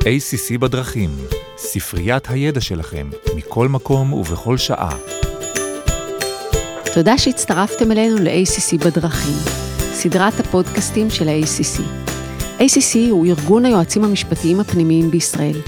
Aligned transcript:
ACC 0.00 0.58
בדרכים, 0.58 1.10
ספריית 1.56 2.30
הידע 2.30 2.60
שלכם, 2.60 3.10
מכל 3.36 3.68
מקום 3.68 4.12
ובכל 4.12 4.56
שעה. 4.56 4.96
תודה 6.94 7.18
שהצטרפתם 7.18 7.92
אלינו 7.92 8.16
ל-ACC 8.16 8.84
בדרכים, 8.84 9.34
סדרת 9.78 10.40
הפודקאסטים 10.40 11.10
של 11.10 11.28
ה-ACC. 11.28 11.80
ACC 12.58 13.10
הוא 13.10 13.26
ארגון 13.26 13.64
היועצים 13.64 14.04
המשפטיים 14.04 14.60
הפנימיים 14.60 15.10
בישראל. 15.10 15.60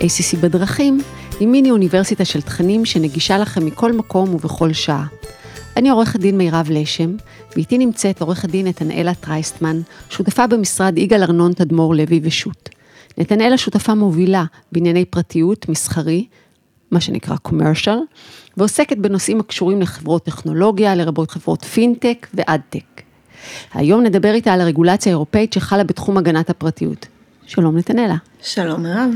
ACC 0.00 0.36
בדרכים 0.40 1.00
היא 1.40 1.48
מיני 1.48 1.70
אוניברסיטה 1.70 2.24
של 2.24 2.42
תכנים 2.42 2.84
שנגישה 2.84 3.38
לכם 3.38 3.66
מכל 3.66 3.92
מקום 3.92 4.34
ובכל 4.34 4.72
שעה. 4.72 5.06
אני 5.76 5.90
עורכת 5.90 6.20
דין 6.20 6.38
מירב 6.38 6.66
לשם, 6.70 7.16
ואיתי 7.56 7.78
נמצאת 7.78 8.20
עורכת 8.20 8.48
דין 8.50 8.66
נתנאלה 8.66 9.14
טרייסטמן, 9.14 9.80
שותפה 10.10 10.46
במשרד 10.46 10.98
יגאל 10.98 11.22
ארנון 11.22 11.52
תדמור 11.52 11.94
לוי 11.94 12.20
ושות'. 12.22 12.79
נתנאלה 13.18 13.58
שותפה 13.58 13.94
מובילה 13.94 14.44
בענייני 14.72 15.04
פרטיות, 15.04 15.68
מסחרי, 15.68 16.26
מה 16.90 17.00
שנקרא 17.00 17.36
commercial, 17.48 17.98
ועוסקת 18.56 18.96
בנושאים 18.96 19.40
הקשורים 19.40 19.80
לחברות 19.80 20.24
טכנולוגיה, 20.24 20.94
לרבות 20.94 21.30
חברות 21.30 21.64
פינטק 21.64 22.26
ואדטק. 22.34 23.02
היום 23.74 24.02
נדבר 24.02 24.32
איתה 24.34 24.52
על 24.52 24.60
הרגולציה 24.60 25.12
האירופאית 25.12 25.52
שחלה 25.52 25.84
בתחום 25.84 26.18
הגנת 26.18 26.50
הפרטיות. 26.50 27.06
שלום 27.46 27.76
נתנאלה. 27.76 28.16
שלום 28.42 28.82
מירב, 28.82 29.10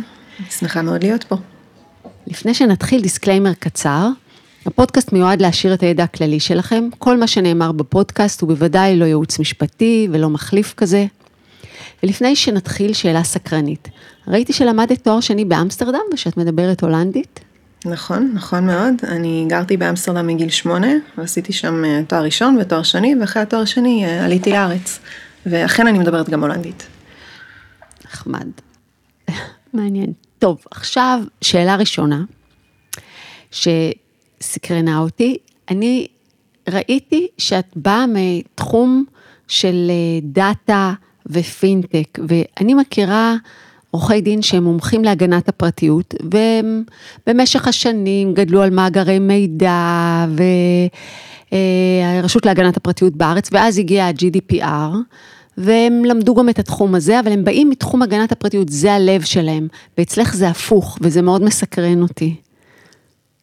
שמחה 0.50 0.82
מאוד 0.82 1.02
להיות 1.02 1.24
פה. 1.24 1.36
לפני 2.26 2.54
שנתחיל 2.54 3.02
disclaimer 3.02 3.52
קצר, 3.52 4.08
הפודקאסט 4.66 5.12
מיועד 5.12 5.42
להעשיר 5.42 5.74
את 5.74 5.82
הידע 5.82 6.04
הכללי 6.04 6.40
שלכם, 6.40 6.88
כל 6.98 7.18
מה 7.18 7.26
שנאמר 7.26 7.72
בפודקאסט 7.72 8.40
הוא 8.40 8.48
בוודאי 8.48 8.96
לא 8.96 9.04
ייעוץ 9.04 9.38
משפטי 9.38 10.08
ולא 10.12 10.30
מחליף 10.30 10.74
כזה. 10.76 11.06
ולפני 12.02 12.36
שנתחיל, 12.36 12.92
שאלה 12.92 13.24
סקרנית. 13.24 13.88
ראיתי 14.28 14.52
שלמדת 14.52 15.04
תואר 15.04 15.20
שני 15.20 15.44
באמסטרדם 15.44 16.00
ושאת 16.12 16.36
מדברת 16.36 16.82
הולנדית? 16.82 17.40
נכון, 17.84 18.30
נכון 18.34 18.66
מאוד. 18.66 18.94
אני 19.08 19.44
גרתי 19.48 19.76
באמסטרדם 19.76 20.26
מגיל 20.26 20.50
שמונה, 20.50 20.92
ועשיתי 21.18 21.52
שם 21.52 21.84
אה, 21.84 22.00
תואר 22.08 22.22
ראשון 22.22 22.58
ותואר 22.60 22.82
שני, 22.82 23.14
ואחרי 23.20 23.42
התואר 23.42 23.62
השני 23.62 24.04
אה, 24.04 24.24
עליתי 24.24 24.50
לארץ. 24.50 24.98
ואכן 25.46 25.86
אני 25.86 25.98
מדברת 25.98 26.28
גם 26.28 26.40
הולנדית. 26.40 26.86
נחמד. 28.04 28.46
מעניין. 29.74 30.12
טוב, 30.38 30.64
עכשיו 30.70 31.20
שאלה 31.40 31.76
ראשונה, 31.76 32.22
שסקרנה 33.50 34.98
אותי. 34.98 35.36
אני 35.70 36.06
ראיתי 36.68 37.28
שאת 37.38 37.76
באה 37.76 38.04
מתחום 38.08 39.04
של 39.48 39.90
אה, 39.90 40.20
דאטה 40.22 40.92
ופינטק, 41.26 42.18
ואני 42.28 42.74
מכירה 42.74 43.36
עורכי 43.90 44.20
דין 44.20 44.42
שהם 44.42 44.64
מומחים 44.64 45.04
להגנת 45.04 45.48
הפרטיות, 45.48 46.14
והם 46.32 46.82
במשך 47.26 47.68
השנים 47.68 48.34
גדלו 48.34 48.62
על 48.62 48.70
מאגרי 48.70 49.18
מידע 49.18 50.26
והרשות 51.52 52.46
להגנת 52.46 52.76
הפרטיות 52.76 53.16
בארץ, 53.16 53.48
ואז 53.52 53.78
הגיע 53.78 54.06
ה-GDPR. 54.06 54.96
והם 55.58 56.04
למדו 56.04 56.34
גם 56.34 56.48
את 56.48 56.58
התחום 56.58 56.94
הזה, 56.94 57.20
אבל 57.20 57.32
הם 57.32 57.44
באים 57.44 57.70
מתחום 57.70 58.02
הגנת 58.02 58.32
הפרטיות, 58.32 58.68
זה 58.68 58.92
הלב 58.92 59.22
שלהם, 59.22 59.68
ואצלך 59.98 60.34
זה 60.34 60.48
הפוך, 60.48 60.98
וזה 61.00 61.22
מאוד 61.22 61.42
מסקרן 61.42 62.02
אותי. 62.02 62.34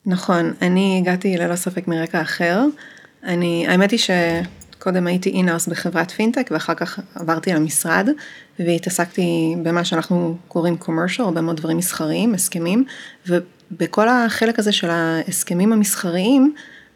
נכון, 0.05 0.53
אני 0.61 0.97
הגעתי 1.01 1.37
ללא 1.37 1.55
ספק 1.55 1.87
מרקע 1.87 2.21
אחר. 2.21 2.65
אני, 3.23 3.65
האמת 3.67 3.91
היא 3.91 3.99
שקודם 4.81 5.07
הייתי 5.07 5.29
אינאוס 5.29 5.67
בחברת 5.67 6.11
פינטק, 6.11 6.49
ואחר 6.51 6.73
כך 6.73 6.99
עברתי 7.15 7.53
למשרד, 7.53 8.09
והתעסקתי 8.59 9.55
במה 9.63 9.83
שאנחנו 9.83 10.37
קוראים 10.47 10.77
commercial, 10.81 11.21
הרבה 11.21 11.41
מאוד 11.41 11.57
דברים 11.57 11.77
מסחריים, 11.77 12.33
הסכמים, 12.33 12.83
ובכל 13.27 14.09
החלק 14.09 14.59
הזה 14.59 14.71
של 14.71 14.89
ההסכמים 14.89 15.73
המסחריים, 15.73 16.53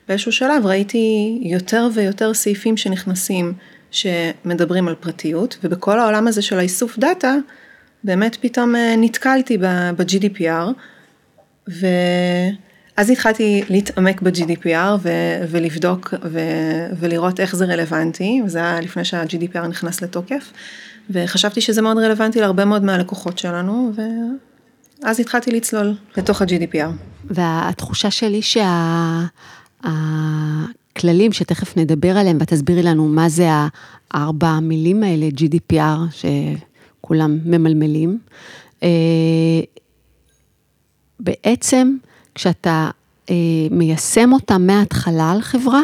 באיזשהו 0.08 0.31
שלב 0.31 0.65
ראיתי 0.65 1.39
יותר 1.43 1.87
ויותר 1.93 2.33
סעיפים 2.33 2.77
שנכנסים 2.77 3.54
שמדברים 3.92 4.88
על 4.88 4.95
פרטיות, 4.95 5.58
ובכל 5.64 5.99
העולם 5.99 6.27
הזה 6.27 6.42
של 6.42 6.59
האיסוף 6.59 6.98
דאטה, 6.98 7.36
באמת 8.04 8.38
פתאום 8.42 8.76
אה, 8.76 8.95
נתקלתי 8.98 9.58
ב-GDPR, 9.58 10.71
ואז 12.98 13.10
התחלתי 13.10 13.64
להתעמק 13.70 14.22
ב-GDPR 14.22 14.98
ו- 15.02 15.45
ולבדוק 15.50 16.14
ו- 16.23 16.88
ולראות 17.00 17.39
איך 17.39 17.56
זה 17.56 17.66
רלוונטי, 17.66 18.42
וזה 18.45 18.60
היה 18.60 18.82
לפני 18.82 19.06
שה-GDPR 19.06 19.67
נכנס 19.67 20.02
לתוקף, 20.02 20.52
וחשבתי 21.10 21.61
שזה 21.61 21.82
מאוד 21.82 21.98
רלוונטי 21.98 22.42
להרבה 22.42 22.66
מאוד 22.66 22.83
מהלקוחות 22.83 23.38
שלנו, 23.38 23.92
ואז 25.02 25.20
התחלתי 25.20 25.52
לצלול 25.52 25.94
לתוך 26.17 26.42
ה-GDPR. 26.42 26.89
והתחושה 27.30 28.11
שלי 28.11 28.42
שה... 28.42 29.26
הכללים 29.83 31.33
שתכף 31.33 31.77
נדבר 31.77 32.17
עליהם 32.17 32.38
ותסבירי 32.42 32.83
לנו 32.83 33.08
מה 33.08 33.30
זה 33.30 33.48
הארבע 34.12 34.48
המילים 34.48 35.04
האלה, 35.04 35.27
GDPR, 35.27 36.16
שכולם 37.02 37.39
ממלמלים. 37.45 38.20
אה, 38.83 38.89
בעצם 41.20 41.95
כשאתה 42.35 42.89
אה, 43.29 43.35
מיישם 43.71 44.33
אותה 44.33 44.57
מההתחלה 44.57 45.31
על 45.31 45.41
חברה, 45.41 45.81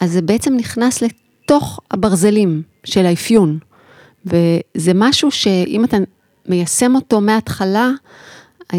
אז 0.00 0.12
זה 0.12 0.22
בעצם 0.22 0.56
נכנס 0.56 1.02
לתוך 1.02 1.80
הברזלים 1.90 2.62
של 2.84 3.06
האפיון. 3.06 3.58
וזה 4.26 4.92
משהו 4.94 5.30
שאם 5.30 5.84
אתה 5.84 5.96
מיישם 6.48 6.94
אותו 6.94 7.20
מההתחלה, 7.20 7.90
אה, 8.74 8.78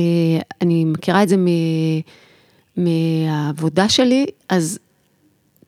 אני 0.62 0.86
מכירה 0.86 1.24
את 1.24 1.30
זה 1.30 1.36
מהעבודה 2.78 3.90
שלי, 3.90 4.26
אז 4.50 4.80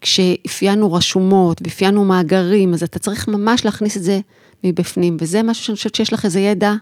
כשאפיינו 0.02 0.94
רשומות 0.94 1.62
ואפיינו 1.64 2.06
מאגרים, 2.06 2.74
אז 2.74 2.84
אתה 2.84 3.00
צריך 3.00 3.28
ממש 3.28 3.66
להכניס 3.66 3.98
את 3.98 4.04
זה 4.04 4.20
מבפנים, 4.64 5.18
וזה 5.20 5.44
משהו 5.44 5.64
שאני 5.64 5.76
חושבת 5.76 5.96
שיש 5.96 6.14
לך 6.14 6.26
איזה 6.26 6.40
ידע 6.40 6.74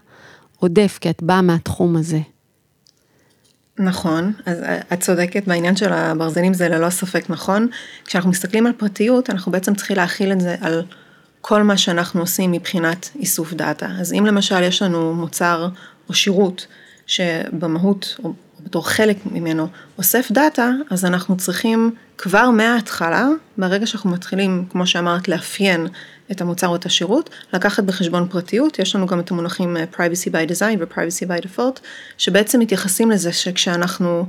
עודף, 0.56 0.98
כי 1.00 1.10
את 1.10 1.22
באה 1.22 1.42
מהתחום 1.42 1.96
הזה. 1.96 2.20
נכון, 3.80 4.32
אז 4.46 4.58
את 4.92 5.00
צודקת 5.00 5.44
בעניין 5.46 5.76
של 5.76 5.92
הברזלים 5.92 6.54
זה 6.54 6.68
ללא 6.68 6.90
ספק 6.90 7.24
נכון. 7.28 7.68
כשאנחנו 8.04 8.30
מסתכלים 8.30 8.66
על 8.66 8.72
פרטיות, 8.72 9.30
אנחנו 9.30 9.52
בעצם 9.52 9.74
צריכים 9.74 9.96
להכיל 9.96 10.32
את 10.32 10.40
זה 10.40 10.56
על 10.60 10.82
כל 11.40 11.62
מה 11.62 11.76
שאנחנו 11.76 12.20
עושים 12.20 12.52
מבחינת 12.52 13.10
איסוף 13.18 13.52
דאטה. 13.52 13.86
אז 14.00 14.12
אם 14.12 14.26
למשל 14.26 14.62
יש 14.62 14.82
לנו 14.82 15.14
מוצר 15.14 15.68
או 16.08 16.14
שירות 16.14 16.66
שבמהות, 17.06 18.16
או 18.24 18.32
בתור 18.64 18.88
חלק 18.88 19.16
ממנו, 19.26 19.68
אוסף 19.98 20.30
דאטה, 20.30 20.70
אז 20.90 21.04
אנחנו 21.04 21.36
צריכים 21.36 21.94
כבר 22.18 22.50
מההתחלה, 22.50 23.28
מהרגע 23.56 23.86
שאנחנו 23.86 24.10
מתחילים, 24.10 24.64
כמו 24.70 24.86
שאמרת, 24.86 25.28
לאפיין 25.28 25.86
את 26.32 26.40
המוצר 26.40 26.66
או 26.66 26.76
את 26.76 26.86
השירות, 26.86 27.30
לקחת 27.52 27.84
בחשבון 27.84 28.28
פרטיות, 28.28 28.78
יש 28.78 28.96
לנו 28.96 29.06
גם 29.06 29.20
את 29.20 29.30
המונחים 29.30 29.76
אה, 29.76 29.84
Privacy 29.92 30.30
by 30.30 30.50
Design 30.50 30.76
ו-Privacy 30.80 31.28
by 31.28 31.46
Default, 31.46 31.80
שבעצם 32.18 32.60
מתייחסים 32.60 33.10
לזה 33.10 33.32
שכשאנחנו 33.32 34.26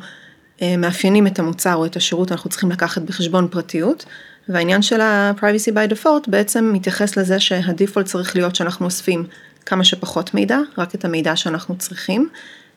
אה, 0.62 0.78
מאפיינים 0.78 1.28
את 1.28 1.40
המוצר 1.40 1.76
או 1.76 1.86
את 1.86 1.96
השירות, 1.96 2.32
אנחנו 2.32 2.50
צריכים 2.50 2.72
לקחת 2.72 3.02
בחשבון 3.02 3.48
פרטיות, 3.48 4.06
והעניין 4.50 4.82
של 4.82 5.02
ה-Privacy 5.02 5.74
by 5.74 5.94
Default 5.94 6.30
בעצם 6.30 6.72
מתייחס 6.74 7.18
לזה 7.18 7.40
שהדיפולט 7.40 8.06
צריך 8.06 8.36
להיות 8.36 8.56
שאנחנו 8.56 8.86
אוספים 8.86 9.28
כמה 9.66 9.84
שפחות 9.84 10.34
מידע, 10.34 10.60
רק 10.78 10.96
את 10.96 11.06
המידע 11.06 11.36
שאנחנו 11.36 11.78
צריכים, 11.78 12.30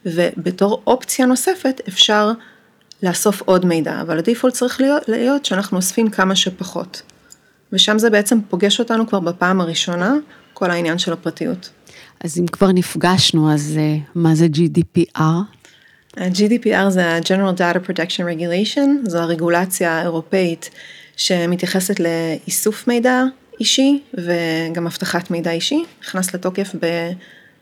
ובתור 0.07 0.83
אופציה 0.87 1.27
נוספת 1.27 1.81
אפשר 1.89 2.33
לאסוף 3.03 3.43
עוד 3.43 3.67
מידע, 3.67 4.01
אבל 4.01 4.19
הדיפולט 4.19 4.55
צריך 4.55 4.81
להיות, 4.81 5.09
להיות 5.09 5.45
שאנחנו 5.45 5.77
אוספים 5.77 6.11
כמה 6.11 6.37
שפחות. 6.37 7.03
ושם 7.75 7.99
זה 7.99 8.11
בעצם 8.11 8.39
פוגש 8.49 8.81
אותנו 8.81 9.07
כבר 9.07 9.21
בפעם 9.21 9.61
הראשונה, 9.61 10.15
כל 10.53 10.71
העניין 10.71 10.99
של 10.99 11.13
הפרטיות. 11.13 11.71
אז 12.21 12.39
אם 12.39 12.47
כבר 12.47 12.73
נפגשנו, 12.73 13.53
אז 13.53 13.79
uh, 13.79 14.11
מה 14.15 14.35
זה 14.35 14.47
GDPR? 14.55 15.21
ה-GDPR 16.17 16.89
זה 16.89 17.07
ה-General 17.07 17.59
Data 17.59 17.89
Protection 17.89 18.23
Regulation, 18.39 19.09
זו 19.09 19.19
הרגולציה 19.19 19.93
האירופאית 19.93 20.71
שמתייחסת 21.17 22.01
לאיסוף 22.01 22.89
מידע 22.89 23.23
אישי 23.61 24.03
וגם 24.15 24.87
אבטחת 24.87 25.31
מידע 25.31 25.51
אישי, 25.51 25.85
נכנס 26.03 26.35
לתוקף 26.35 26.73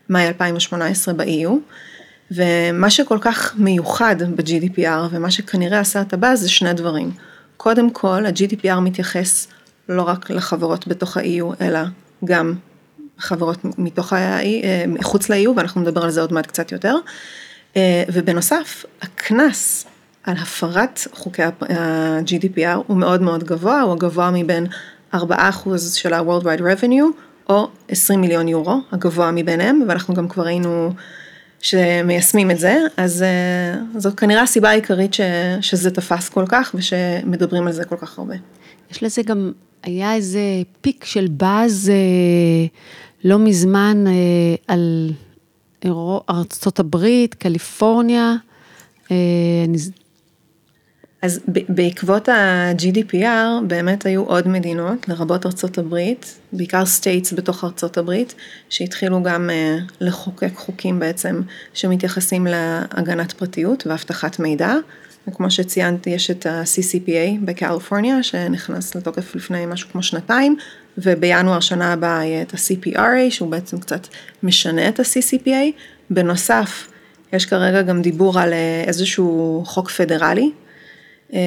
במאי 0.09 0.27
2018 0.27 1.15
ב-EU. 1.15 1.51
ומה 2.31 2.91
שכל 2.91 3.19
כך 3.21 3.55
מיוחד 3.57 4.17
ב-GDPR 4.37 5.09
ומה 5.11 5.31
שכנראה 5.31 5.81
עשה 5.81 6.01
את 6.01 6.13
הבאז 6.13 6.41
זה 6.41 6.49
שני 6.49 6.73
דברים. 6.73 7.11
קודם 7.57 7.91
כל, 7.91 8.27
ה-GDPR 8.27 8.81
מתייחס 8.81 9.49
לא 9.93 10.03
רק 10.03 10.31
לחברות 10.31 10.89
בתוך 10.89 11.17
ה-EU, 11.17 11.55
אלא 11.61 11.81
גם 12.25 12.55
חברות 13.19 13.59
מתוך 13.79 14.13
ה-EU, 14.13 14.65
אה, 14.65 14.85
מחוץ 14.89 15.29
ל-EU, 15.29 15.51
ואנחנו 15.57 15.81
נדבר 15.81 16.05
על 16.05 16.11
זה 16.11 16.21
עוד 16.21 16.33
מעט 16.33 16.47
קצת 16.47 16.73
יותר. 16.73 16.97
אה, 17.77 18.03
ובנוסף, 18.13 18.85
הקנס 19.03 19.87
על 20.25 20.37
הפרת 20.37 21.01
חוקי 21.13 21.43
ה-GDPR 21.43 22.77
הוא 22.87 22.97
מאוד 22.97 23.23
מאוד 23.23 23.45
גבוה, 23.45 23.81
הוא 23.81 23.93
הגבוה 23.93 24.31
מבין 24.31 24.67
4% 25.15 25.19
של 25.95 26.15
ה-World 26.15 26.43
Wide 26.43 26.61
Revenue, 26.61 27.23
או 27.49 27.69
20 27.89 28.21
מיליון 28.21 28.49
יורו, 28.49 28.81
הגבוה 28.93 29.31
מביניהם, 29.31 29.83
ואנחנו 29.89 30.15
גם 30.15 30.29
כבר 30.29 30.45
ראינו 30.45 30.93
שמיישמים 31.61 32.51
את 32.51 32.59
זה, 32.59 32.77
אז 32.97 33.25
uh, 33.25 33.99
זאת 34.01 34.19
כנראה 34.19 34.43
הסיבה 34.43 34.71
העיקרית 34.71 35.15
ש, 35.15 35.21
שזה 35.61 35.91
תפס 35.91 36.29
כל 36.29 36.45
כך 36.49 36.75
ושמדברים 36.75 37.67
על 37.67 37.73
זה 37.73 37.85
כל 37.85 37.97
כך 37.97 38.19
הרבה. 38.19 38.35
יש 38.91 39.03
לזה 39.03 39.23
גם, 39.23 39.53
היה 39.83 40.15
איזה 40.15 40.41
peak 40.81 41.05
של 41.05 41.27
באז 41.31 41.93
אה, 41.95 42.67
לא 43.25 43.39
מזמן 43.39 44.05
אה, 44.07 44.55
על 44.69 45.13
ארצות 46.31 46.81
הברית, 46.81 47.35
קליפורניה. 47.35 48.35
אה. 49.11 49.17
אז 51.23 51.41
בעקבות 51.69 52.29
ה-GDPR 52.29 53.65
באמת 53.67 54.07
היו 54.07 54.23
עוד 54.25 54.49
מדינות, 54.49 55.09
לרבות 55.09 55.47
ארצות 55.47 55.79
הברית, 55.79 56.39
בעיקר 56.53 56.87
states 56.87 57.33
בתוך 57.33 57.65
ארצות 57.65 57.99
הברית, 57.99 58.35
שהתחילו 58.69 59.23
גם 59.23 59.51
לחוקק 60.01 60.53
חוקים 60.55 60.99
בעצם 60.99 61.41
שמתייחסים 61.75 62.47
להגנת 62.47 63.33
פרטיות 63.33 63.87
ואבטחת 63.87 64.39
מידע. 64.39 64.75
וכמו 65.29 65.51
שציינתי, 65.51 66.11
יש 66.11 66.31
את 66.31 66.47
ה-CCPA 66.47 67.45
בקליפורניה, 67.45 68.23
שנכנס 68.23 68.95
לתוקף 68.95 69.35
לפני 69.35 69.67
משהו 69.67 69.89
כמו 69.93 70.03
שנתיים, 70.03 70.57
ובינואר 70.99 71.61
שנה 71.61 71.93
הבאה 71.93 72.25
יהיה 72.25 72.43
את 72.43 72.55
ה-CPRA, 72.55 73.31
שהוא 73.31 73.51
בעצם 73.51 73.79
קצת 73.79 74.07
משנה 74.43 74.89
את 74.89 75.01
ה-CCPA. 75.01 75.81
בנוסף, 76.11 76.89
יש 77.33 77.47
כרגע 77.47 77.83
גם 77.83 78.03
דיבור 78.03 78.41
על 78.41 78.53
אה, 78.53 78.85
איזשהו 78.87 79.63
חוק 79.67 79.91
פדרלי, 79.91 80.51
אמ, 81.33 81.39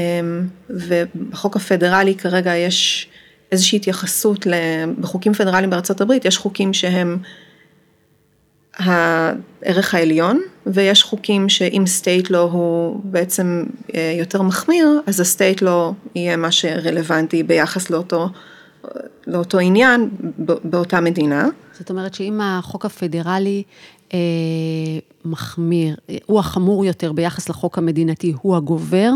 ובחוק 0.69 1.56
הפדרלי 1.56 2.16
כרגע 2.16 2.56
יש 2.56 3.07
איזושהי 3.51 3.75
התייחסות, 3.75 4.48
בחוקים 5.00 5.33
פדרליים 5.33 5.69
בארצות 5.69 6.01
הברית, 6.01 6.25
יש 6.25 6.38
חוקים 6.38 6.74
שהם 6.74 7.18
הערך 8.77 9.94
העליון, 9.94 10.42
ויש 10.66 11.04
חוקים 11.04 11.50
שאם 11.50 11.83
state 11.86 12.30
law 12.30 12.42
הוא 12.42 13.01
בעצם 13.04 13.63
אה, 13.95 14.16
יותר 14.19 14.42
מחמיר, 14.42 14.88
אז 15.06 15.19
ה 15.20 15.27
state 15.27 15.62
law 15.62 15.94
יהיה 16.16 16.38
מה 16.38 16.51
שרלוונטי 16.51 17.44
ביחס 17.44 17.89
לאותו, 17.89 18.30
לאותו 19.27 19.60
עניין 19.60 20.10
באותה 20.63 21.01
מדינה. 21.01 21.48
זאת 21.80 21.89
אומרת 21.89 22.13
שאם 22.13 22.42
החוק 22.44 22.86
הפדרלי 22.86 23.63
אה, 24.13 24.19
מחמיר, 25.25 25.95
הוא 26.25 26.39
החמור 26.39 26.86
יותר 26.86 27.12
ביחס 27.12 27.50
לחוק 27.50 27.77
המדינתי, 27.77 28.33
הוא 28.42 28.56
הגובר, 28.56 29.12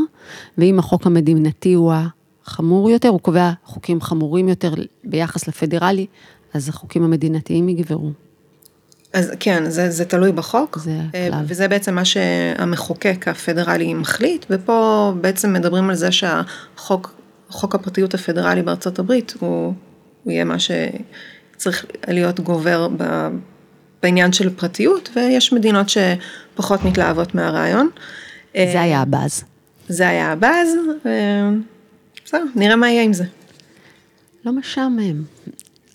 ואם 0.58 0.80
החוק 0.80 1.06
המדינתי 1.06 1.74
הוא 1.74 1.94
החמור 2.46 2.90
יותר, 2.90 3.10
הוא 3.10 3.20
קובע 3.20 3.52
חוקים 3.66 4.02
חמורים 4.02 4.50
יותר 4.50 4.74
ביחס 5.04 5.48
לפדרלי, 5.48 6.06
אז 6.54 6.70
החוקים 6.70 7.04
המדינתיים 7.04 7.70
יגברו. 7.70 8.12
אז 9.14 9.32
כן, 9.40 9.70
זה, 9.70 9.90
זה 9.90 10.06
תלוי 10.06 10.32
בחוק, 10.32 10.78
זה 10.78 10.92
אה, 11.16 11.28
הכלל. 11.28 11.44
וזה 11.48 11.68
בעצם 11.68 11.96
מה 11.96 12.06
שהמחוקק 12.06 13.28
הפדרלי 13.28 13.94
מחליט, 13.94 14.46
ופה 14.50 15.12
בעצם 15.22 15.54
מדברים 15.54 15.90
על 15.90 15.96
זה 15.96 16.12
שהחוק, 16.12 17.16
חוק 17.50 17.76
הפרטיות 17.76 18.14
הפדרלי 18.14 18.62
בארצות 18.62 19.00
הברית, 19.00 19.34
הוא, 19.40 19.74
הוא 20.24 20.32
יהיה 20.32 20.44
מה 20.44 20.56
שצריך 20.60 21.86
להיות 22.08 22.40
גובר 22.40 22.88
ב, 22.98 23.28
בעניין 24.04 24.34
של 24.34 24.50
פרטיות, 24.50 25.10
ויש 25.16 25.54
מדינות 25.54 25.88
שפחות 25.90 26.84
מתלהבות 26.84 27.36
מהרעיון. 27.36 27.90
זה 28.54 28.60
אה, 28.60 28.82
היה 28.82 29.02
הבאז. 29.02 29.44
זה 29.88 30.08
היה 30.08 30.32
הבאז, 30.32 30.70
בסדר, 32.26 32.44
נראה 32.56 32.76
מה 32.76 32.90
יהיה 32.90 33.04
עם 33.04 33.14
זה. 33.14 33.24
לא 34.46 34.52
משעמם. 34.52 35.24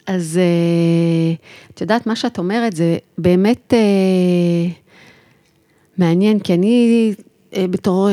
אז 0.06 0.38
אה, 0.38 1.34
את 1.74 1.80
יודעת, 1.80 2.06
מה 2.06 2.16
שאת 2.16 2.38
אומרת 2.38 2.76
זה 2.76 2.96
באמת 3.18 3.74
אה, 3.74 4.72
מעניין, 5.98 6.38
כי 6.38 6.54
אני 6.54 7.14
אה, 7.56 7.66
בתור 7.70 8.08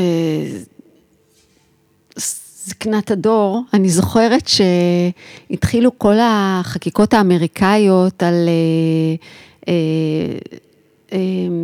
זקנת 2.66 3.12
הדור, 3.12 3.62
אני 3.74 3.90
זוכרת 3.90 4.48
שהתחילו 4.48 6.00
כל 6.00 6.16
החקיקות 6.22 7.14
האמריקאיות 7.14 8.24
על... 8.24 8.50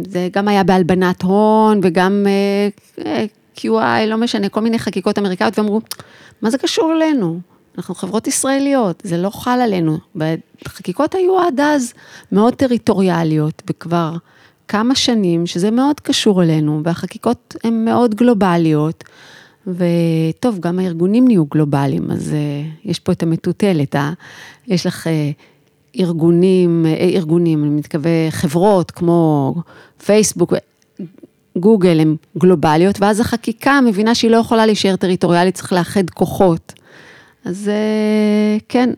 זה 0.08 0.30
גם 0.32 0.48
היה 0.48 0.64
בהלבנת 0.64 1.22
הון 1.22 1.80
וגם 1.84 2.26
QI, 3.58 4.06
לא 4.08 4.18
משנה, 4.18 4.50
כל 4.50 4.60
מיני 4.60 4.80
חקיקות 4.80 5.20
אמריקאיות, 5.20 5.60
ואמרו, 5.60 5.82
מה 6.42 6.50
זה 6.50 6.58
קשור 6.58 6.94
אלינו? 6.94 7.40
אנחנו 7.78 7.96
חברות 7.96 8.28
ישראליות, 8.28 9.02
זה 9.06 9.18
לא 9.18 9.30
חל 9.30 9.60
עלינו. 9.64 9.98
החקיקות 10.66 11.16
היו 11.16 11.40
עד 11.40 11.60
אז 11.60 11.94
מאוד 12.32 12.54
טריטוריאליות, 12.54 13.64
וכבר 13.70 14.16
כמה 14.68 14.96
שנים 14.96 15.48
שזה 15.48 15.72
מאוד 15.72 16.00
קשור 16.00 16.44
אלינו, 16.44 16.82
והחקיקות 16.84 17.56
הן 17.64 17.86
מאוד 17.86 18.16
גלובליות, 18.16 19.04
וטוב, 19.68 20.60
גם 20.60 20.80
הארגונים 20.80 21.28
נהיו 21.28 21.46
גלובליים, 21.46 22.12
אז 22.12 22.32
uh, 22.32 22.90
יש 22.90 23.00
פה 23.00 23.12
את 23.12 23.24
המטוטלת, 23.24 23.96
uh, 23.96 24.00
יש 24.68 24.86
לך 24.86 25.08
uh, 25.08 26.00
ארגונים, 26.00 26.86
uh, 26.86 27.02
ארגונים, 27.16 27.64
אני 27.64 27.70
מתכוון 27.70 28.30
חברות 28.30 28.92
כמו 28.92 29.56
פייסבוק, 30.06 30.54
גוגל 31.58 32.00
הן 32.00 32.16
גלובליות, 32.38 33.02
ואז 33.02 33.20
החקיקה 33.20 33.80
מבינה 33.86 34.16
שהיא 34.16 34.32
לא 34.32 34.38
יכולה 34.38 34.66
להישאר 34.66 34.96
טריטוריאלית, 34.96 35.56
צריך 35.56 35.74
לאחד 35.74 36.10
כוחות. 36.10 36.74
אז 37.48 37.70
אה, 37.70 38.58
כן, 38.70 38.90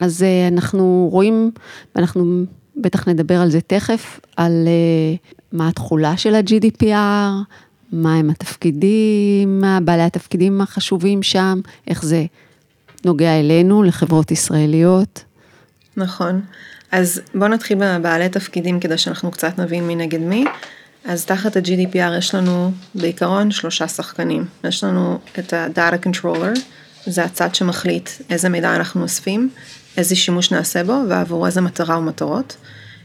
אז 0.00 0.22
אה, 0.22 0.48
אנחנו 0.48 1.08
רואים, 1.12 1.50
ואנחנו 1.94 2.44
בטח 2.76 3.08
נדבר 3.08 3.40
על 3.40 3.50
זה 3.50 3.60
תכף, 3.60 4.20
על 4.36 4.52
אה, 4.66 5.16
מה 5.52 5.68
התכולה 5.68 6.16
של 6.16 6.34
ה-GDPR, 6.34 7.44
מהם 7.92 8.30
התפקידים, 8.30 9.60
מה 9.60 9.78
בעלי 9.80 10.02
התפקידים 10.02 10.60
החשובים 10.60 11.22
שם, 11.22 11.60
איך 11.86 12.04
זה 12.04 12.24
נוגע 13.04 13.40
אלינו, 13.40 13.82
לחברות 13.82 14.30
ישראליות. 14.30 15.24
נכון. 15.96 16.40
אז 16.92 17.20
בואו 17.34 17.48
נתחיל 17.50 17.78
בבעלי 17.80 18.28
תפקידים 18.28 18.80
כדי 18.80 18.98
שאנחנו 18.98 19.30
קצת 19.30 19.58
נבין 19.58 19.86
מי 19.86 19.96
נגד 19.96 20.20
מי. 20.20 20.44
אז 21.04 21.24
תחת 21.24 21.56
ה-GDPR 21.56 22.18
יש 22.18 22.34
לנו 22.34 22.72
בעיקרון 22.94 23.50
שלושה 23.50 23.88
שחקנים. 23.88 24.44
יש 24.64 24.84
לנו 24.84 25.18
את 25.38 25.52
ה-Data 25.52 26.06
Controller, 26.06 26.58
זה 27.10 27.24
הצד 27.24 27.54
שמחליט 27.54 28.10
איזה 28.30 28.48
מידע 28.48 28.76
אנחנו 28.76 29.02
אוספים, 29.02 29.50
איזה 29.96 30.16
שימוש 30.16 30.52
נעשה 30.52 30.84
בו 30.84 31.02
ועבור 31.08 31.46
איזה 31.46 31.60
מטרה 31.60 31.98
ומטרות. 31.98 32.56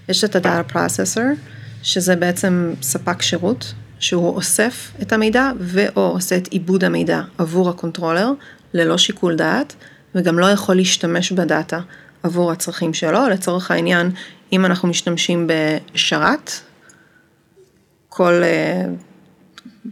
יש 0.09 0.23
את 0.23 0.35
ה-Data 0.35 0.71
Processor, 0.73 1.37
שזה 1.83 2.15
בעצם 2.15 2.73
ספק 2.81 3.21
שירות, 3.21 3.73
שהוא 3.99 4.35
אוסף 4.35 4.91
את 5.01 5.13
המידע 5.13 5.51
ו/או 5.59 6.01
עושה 6.01 6.37
את 6.37 6.47
עיבוד 6.47 6.83
המידע 6.83 7.21
עבור 7.37 7.69
ה 7.69 7.74
controller, 7.74 8.31
ללא 8.73 8.97
שיקול 8.97 9.35
דעת, 9.35 9.75
וגם 10.15 10.39
לא 10.39 10.45
יכול 10.45 10.75
להשתמש 10.75 11.31
ב 11.31 11.41
data 11.41 11.79
עבור 12.23 12.51
הצרכים 12.51 12.93
שלו. 12.93 13.29
לצורך 13.29 13.71
העניין, 13.71 14.11
אם 14.53 14.65
אנחנו 14.65 14.87
משתמשים 14.87 15.47
בשרת, 15.47 16.51
כל 18.09 18.41
אה, 18.43 18.85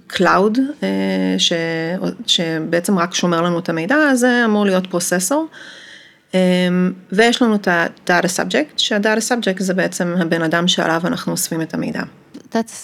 cloud, 0.08 0.58
אה, 0.84 1.36
ש, 1.38 1.54
שבעצם 2.28 3.00
רק 3.00 3.14
שומר 3.14 3.42
לנו 3.42 3.60
את 3.60 3.70
המידע, 3.70 4.16
זה 4.16 4.42
אמור 4.46 4.66
להיות 4.66 4.88
processor. 4.88 5.48
אה, 6.36 6.40
ויש 7.12 7.42
לנו 7.42 7.56
את 7.56 7.68
ה-Data 7.68 8.26
Subject, 8.26 8.78
שה-Data 8.78 9.20
Subject 9.30 9.64
זה 9.64 9.74
בעצם 9.74 10.16
הבן 10.20 10.42
אדם 10.42 10.68
שעליו 10.68 11.02
אנחנו 11.04 11.32
אוספים 11.32 11.62
את 11.62 11.74
המידע. 11.74 12.02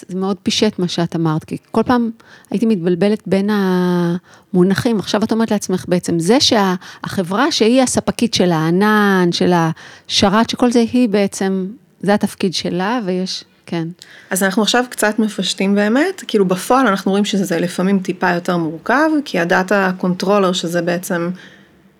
זה 0.08 0.18
מאוד 0.18 0.36
פישט 0.42 0.78
מה 0.78 0.88
שאת 0.88 1.16
אמרת, 1.16 1.44
כי 1.44 1.56
כל 1.70 1.82
פעם 1.82 2.10
הייתי 2.50 2.66
מתבלבלת 2.66 3.22
בין 3.26 3.50
המונחים, 3.52 4.98
עכשיו 4.98 5.24
את 5.24 5.32
אומרת 5.32 5.50
לעצמך 5.50 5.84
בעצם, 5.88 6.18
זה 6.18 6.40
שהחברה 6.40 7.52
שהיא 7.52 7.82
הספקית 7.82 8.34
של 8.34 8.52
הענן, 8.52 9.28
של 9.32 9.52
השרת, 9.54 10.50
שכל 10.50 10.72
זה 10.72 10.84
היא 10.92 11.08
בעצם, 11.08 11.66
זה 12.00 12.14
התפקיד 12.14 12.54
שלה, 12.54 13.00
ויש 13.04 13.44
כן. 13.70 13.88
אז 14.30 14.42
אנחנו 14.42 14.62
עכשיו 14.62 14.84
קצת 14.90 15.18
מפשטים 15.18 15.74
באמת, 15.74 16.24
כאילו 16.28 16.44
בפועל 16.44 16.86
אנחנו 16.86 17.10
רואים 17.10 17.24
שזה 17.24 17.60
לפעמים 17.60 17.98
טיפה 17.98 18.30
יותר 18.30 18.56
מורכב, 18.56 19.10
כי 19.24 19.38
ה 19.38 19.48
data 19.48 19.90
controller, 19.98 20.52
שזה 20.52 20.82
בעצם 20.82 21.30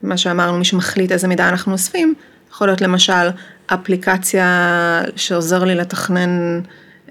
מה 0.03 0.17
שאמרנו, 0.17 0.59
מי 0.59 0.65
שמחליט 0.65 1.13
איזה 1.13 1.29
מידע 1.29 1.49
אנחנו 1.49 1.73
אוספים, 1.73 2.15
יכול 2.51 2.69
להיות 2.69 2.81
למשל 2.81 3.29
אפליקציה 3.67 5.03
שעוזר 5.17 5.65
לי 5.65 5.75
לתכנן 5.75 6.61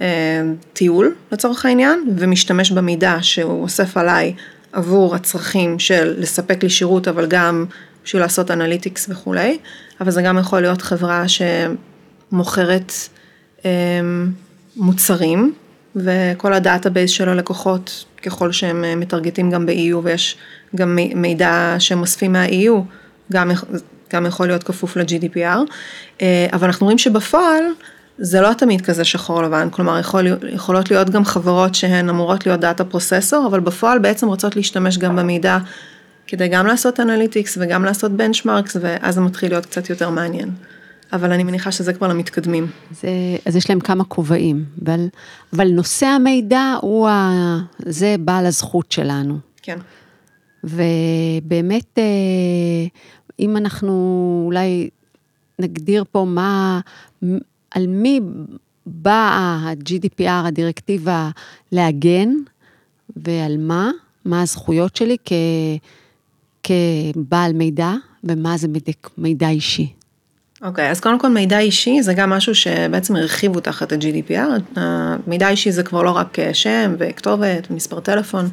אה, 0.01 0.41
טיול 0.73 1.15
לצורך 1.31 1.65
העניין, 1.65 2.15
ומשתמש 2.17 2.71
במידע 2.71 3.17
שהוא 3.21 3.63
אוסף 3.63 3.97
עליי 3.97 4.33
עבור 4.71 5.15
הצרכים 5.15 5.79
של 5.79 6.15
לספק 6.17 6.63
לי 6.63 6.69
שירות, 6.69 7.07
אבל 7.07 7.25
גם 7.25 7.65
בשביל 8.03 8.21
לעשות 8.21 8.51
analytics 8.51 9.09
וכולי, 9.09 9.57
אבל 10.01 10.11
זה 10.11 10.21
גם 10.21 10.37
יכול 10.37 10.61
להיות 10.61 10.81
חברה 10.81 11.25
שמוכרת 11.27 12.91
אה, 13.65 13.69
מוצרים, 14.77 15.53
וכל 15.95 16.53
ה 16.53 16.60
database 16.60 17.11
של 17.11 17.29
הלקוחות, 17.29 18.05
ככל 18.23 18.51
שהם 18.51 18.83
אה, 18.83 18.95
מטרגטים 18.95 19.51
גם 19.51 19.65
ב-EU 19.65 19.95
ויש 20.03 20.37
גם 20.75 20.95
מידע 21.15 21.75
שהם 21.79 22.01
אוספים 22.01 22.33
מה-EU, 22.33 22.73
גם, 23.31 23.51
גם 24.13 24.25
יכול 24.25 24.47
להיות 24.47 24.63
כפוף 24.63 24.97
ל-GDPR, 24.97 25.71
אה, 26.21 26.47
אבל 26.53 26.67
אנחנו 26.67 26.85
רואים 26.85 26.97
שבפועל 26.97 27.63
זה 28.17 28.41
לא 28.41 28.53
תמיד 28.53 28.81
כזה 28.81 29.03
שחור 29.03 29.43
לבן, 29.43 29.67
כלומר 29.71 29.99
יכול, 29.99 30.27
יכולות 30.49 30.91
להיות 30.91 31.09
גם 31.09 31.25
חברות 31.25 31.75
שהן 31.75 32.09
אמורות 32.09 32.45
להיות 32.45 32.59
data 32.59 32.83
processor, 32.83 33.47
אבל 33.47 33.59
בפועל 33.59 33.99
בעצם 33.99 34.27
רוצות 34.27 34.55
להשתמש 34.55 34.97
גם 34.97 35.15
במידע 35.15 35.57
כדי 36.27 36.47
גם 36.47 36.67
לעשות 36.67 36.99
analytics 36.99 37.57
וגם 37.61 37.85
לעשות 37.85 38.11
benchmarks, 38.11 38.77
ואז 38.81 39.15
זה 39.15 39.21
מתחיל 39.21 39.51
להיות 39.51 39.65
קצת 39.65 39.89
יותר 39.89 40.09
מעניין. 40.09 40.49
אבל 41.13 41.31
אני 41.31 41.43
מניחה 41.43 41.71
שזה 41.71 41.93
כבר 41.93 42.07
למתקדמים. 42.07 42.67
זה, 42.91 43.09
אז 43.45 43.55
יש 43.55 43.69
להם 43.69 43.79
כמה 43.79 44.03
כובעים, 44.03 44.65
אבל, 44.85 45.07
אבל 45.53 45.67
נושא 45.67 46.05
המידע 46.05 46.75
הוא 46.81 47.07
ה... 47.07 47.59
זה 47.79 48.15
בעל 48.19 48.45
הזכות 48.45 48.91
שלנו. 48.91 49.39
כן. 49.61 49.77
ובאמת, 50.63 51.97
אה, 51.97 52.03
אם 53.39 53.57
אנחנו 53.57 54.43
אולי 54.45 54.89
נגדיר 55.59 56.03
פה 56.11 56.25
מה, 56.27 56.79
על 57.71 57.87
מי 57.87 58.19
באה 58.85 59.37
ה-GDPR, 59.37 60.47
הדירקטיבה, 60.47 61.29
להגן, 61.71 62.29
ועל 63.15 63.57
מה, 63.57 63.91
מה 64.25 64.41
הזכויות 64.41 64.95
שלי 64.95 65.17
כ, 65.25 65.33
כבעל 66.63 67.53
מידע, 67.53 67.93
ומה 68.23 68.57
זה 68.57 68.67
מידע 69.17 69.49
אישי. 69.49 69.93
אוקיי, 70.61 70.87
okay, 70.87 70.91
אז 70.91 70.99
קודם 70.99 71.19
כל 71.19 71.29
מידע 71.29 71.59
אישי 71.59 72.01
זה 72.01 72.13
גם 72.13 72.29
משהו 72.29 72.55
שבעצם 72.55 73.15
הרחיבו 73.15 73.59
תחת 73.59 73.91
ה-GDPR. 73.91 74.79
מידע 75.27 75.49
אישי 75.49 75.71
זה 75.71 75.83
כבר 75.83 76.03
לא 76.03 76.11
רק 76.11 76.39
אה, 76.39 76.53
שם 76.53 76.95
וכתובת 76.99 77.67
ומספר 77.71 77.99
טלפון, 77.99 78.49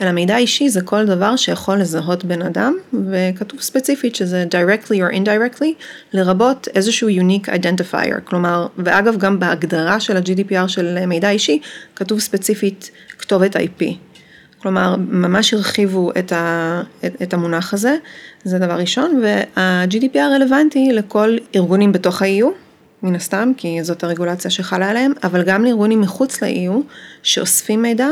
אלא 0.00 0.12
מידע 0.12 0.36
אישי 0.36 0.68
זה 0.68 0.80
כל 0.80 1.06
דבר 1.06 1.36
שיכול 1.36 1.78
לזהות 1.78 2.24
בן 2.24 2.42
אדם, 2.42 2.74
וכתוב 3.10 3.60
ספציפית 3.60 4.16
שזה 4.16 4.44
directly 4.50 4.88
or 4.88 5.14
indirectly, 5.14 5.82
לרבות 6.12 6.68
איזשהו 6.74 7.08
unique 7.08 7.48
identifier. 7.48 8.20
כלומר, 8.24 8.66
ואגב 8.78 9.16
גם 9.18 9.40
בהגדרה 9.40 10.00
של 10.00 10.16
ה-GDPR 10.16 10.68
של 10.68 11.06
מידע 11.06 11.30
אישי, 11.30 11.60
כתוב 11.96 12.20
ספציפית 12.20 12.90
כתובת 13.18 13.56
IP. 13.56 13.84
כלומר, 14.66 14.96
ממש 14.98 15.54
הרחיבו 15.54 16.10
את, 16.18 16.32
ה, 16.32 16.82
את, 17.06 17.22
את 17.22 17.34
המונח 17.34 17.74
הזה, 17.74 17.96
זה 18.44 18.58
דבר 18.58 18.74
ראשון, 18.74 19.22
וה-GDPR 19.22 20.34
רלוונטי 20.34 20.92
לכל 20.92 21.36
ארגונים 21.56 21.92
בתוך 21.92 22.22
ה-EU, 22.22 22.46
מן 23.02 23.14
הסתם, 23.14 23.52
כי 23.56 23.78
זאת 23.82 24.04
הרגולציה 24.04 24.50
שחלה 24.50 24.90
עליהם, 24.90 25.12
אבל 25.24 25.42
גם 25.42 25.64
לארגונים 25.64 26.00
מחוץ 26.00 26.42
ל-EU, 26.42 26.72
שאוספים 27.22 27.82
מידע, 27.82 28.08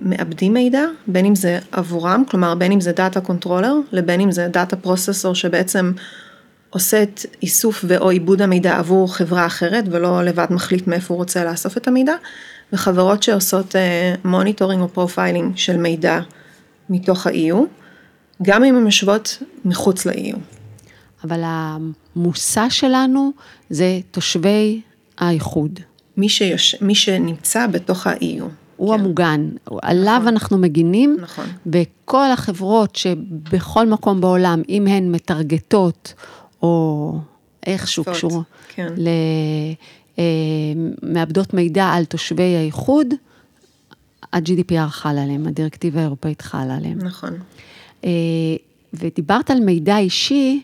מעבדים 0.00 0.54
מידע, 0.54 0.84
בין 1.06 1.24
אם 1.24 1.34
זה 1.34 1.58
עבורם, 1.72 2.24
כלומר 2.30 2.54
בין 2.54 2.72
אם 2.72 2.80
זה 2.80 2.92
data 2.92 3.20
controller, 3.20 3.74
לבין 3.92 4.20
אם 4.20 4.32
זה 4.32 4.48
data 4.48 4.76
processor 4.76 5.34
שבעצם 5.34 5.92
עושה 6.70 7.02
את 7.02 7.20
איסוף 7.42 7.84
ו/או 7.88 8.10
עיבוד 8.10 8.42
המידע 8.42 8.78
עבור 8.78 9.14
חברה 9.14 9.46
אחרת, 9.46 9.84
ולא 9.90 10.24
לבד 10.24 10.46
מחליט 10.50 10.86
מאיפה 10.86 11.14
הוא 11.14 11.18
רוצה 11.18 11.44
לאסוף 11.44 11.76
את 11.76 11.88
המידע. 11.88 12.14
וחברות 12.72 13.22
שעושות 13.22 13.74
monitoring 14.24 14.82
או 14.82 14.88
profiling 14.88 15.56
של 15.56 15.76
מידע 15.76 16.20
מתוך 16.90 17.26
ה-EU, 17.26 17.56
גם 18.42 18.64
אם 18.64 18.76
הן 18.76 18.86
יושבות 18.86 19.42
מחוץ 19.64 20.06
ל-EU. 20.06 20.36
אבל 21.24 21.40
המושא 21.44 22.66
שלנו 22.68 23.32
זה 23.70 24.00
תושבי 24.10 24.80
האיחוד. 25.18 25.80
מי, 26.16 26.28
שיוש... 26.28 26.74
מי 26.80 26.94
שנמצא 26.94 27.66
בתוך 27.66 28.06
ה-EU. 28.06 28.44
הוא 28.76 28.94
כן. 28.94 29.00
המוגן, 29.00 29.48
עליו 29.82 30.16
נכון. 30.16 30.28
אנחנו 30.28 30.58
מגינים, 30.58 31.16
נכון. 31.20 31.44
וכל 31.66 32.30
החברות 32.32 32.96
שבכל 32.96 33.86
מקום 33.86 34.20
בעולם, 34.20 34.62
אם 34.68 34.86
הן 34.86 35.12
מטרגטות 35.12 36.14
או 36.62 37.18
איכשהו 37.66 38.04
קשורות 38.04 38.44
כן. 38.68 38.94
אה, 39.06 39.72
מאבדות 41.02 41.54
מידע 41.54 41.84
על 41.84 42.04
תושבי 42.04 42.56
האיחוד, 42.56 43.06
ה-GDPR 44.32 44.88
חל 44.88 45.18
עליהם, 45.18 45.46
הדירקטיבה 45.46 46.00
האירופאית 46.00 46.42
חלה 46.42 46.76
עליהם. 46.76 46.98
נכון. 46.98 47.32
אה, 48.04 48.10
ודיברת 48.94 49.50
על 49.50 49.60
מידע 49.60 49.98
אישי, 49.98 50.62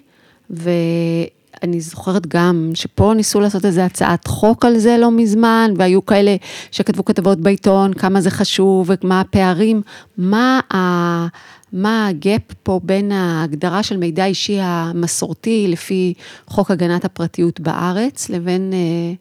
ואני 0.51 1.81
זוכרת 1.81 2.27
גם 2.27 2.71
שפה 2.75 3.13
ניסו 3.17 3.41
לעשות 3.41 3.65
איזו 3.65 3.81
הצעת 3.81 4.27
חוק 4.27 4.65
על 4.65 4.79
זה 4.79 4.97
לא 4.99 5.11
מזמן, 5.11 5.75
והיו 5.77 6.07
כאלה 6.07 6.37
שכתבו 6.71 7.05
כתבות 7.05 7.41
בעיתון, 7.41 7.95
כמה 7.95 8.21
זה 8.21 8.31
חשוב 8.31 8.91
ומה 9.03 9.21
הפערים, 9.21 9.83
מה 10.19 10.61
ה... 10.75 11.27
מה 11.73 12.07
הגאפ 12.07 12.43
פה 12.63 12.81
בין 12.83 13.13
ההגדרה 13.13 13.83
של 13.83 13.97
מידע 13.97 14.27
אישי 14.27 14.59
המסורתי 14.61 15.67
לפי 15.69 16.15
חוק 16.47 16.71
הגנת 16.71 17.05
הפרטיות 17.05 17.61
בארץ, 17.61 18.29
לבין 18.29 18.73
אה, 18.73 19.15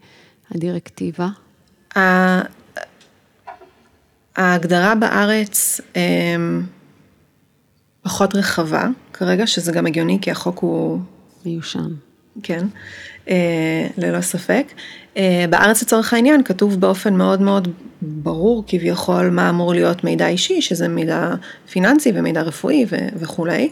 הדירקטיבה? 0.55 1.27
ההגדרה 4.35 4.95
בארץ 4.95 5.81
אמ, 5.95 6.61
פחות 8.01 8.35
רחבה 8.35 8.87
כרגע, 9.13 9.47
שזה 9.47 9.71
גם 9.71 9.85
הגיוני 9.85 10.17
כי 10.21 10.31
החוק 10.31 10.59
הוא... 10.59 10.99
מיושן. 11.45 11.89
כן, 12.43 12.65
אה, 13.29 13.87
ללא 13.97 14.21
ספק. 14.21 14.65
אה, 15.17 15.45
בארץ 15.49 15.81
לצורך 15.83 16.13
העניין 16.13 16.43
כתוב 16.43 16.79
באופן 16.79 17.13
מאוד 17.13 17.41
מאוד 17.41 17.67
ברור 18.01 18.63
כביכול 18.67 19.29
מה 19.29 19.49
אמור 19.49 19.73
להיות 19.73 20.03
מידע 20.03 20.27
אישי, 20.27 20.61
שזה 20.61 20.87
מידע 20.87 21.33
פיננסי 21.71 22.11
ומידע 22.15 22.41
רפואי 22.41 22.85
וכולי. 23.15 23.71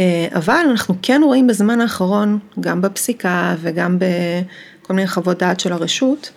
אה, 0.00 0.28
אבל 0.34 0.64
אנחנו 0.70 0.94
כן 1.02 1.20
רואים 1.24 1.46
בזמן 1.46 1.80
האחרון, 1.80 2.38
גם 2.60 2.82
בפסיקה 2.82 3.54
וגם 3.60 3.98
בכל 3.98 4.94
מיני 4.94 5.08
חוות 5.08 5.38
דעת 5.38 5.60
של 5.60 5.72
הרשות, 5.72 6.30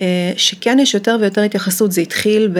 אה, 0.00 0.32
שכן 0.36 0.78
יש 0.78 0.94
יותר 0.94 1.16
ויותר 1.20 1.42
התייחסות, 1.42 1.92
זה 1.92 2.00
התחיל 2.00 2.54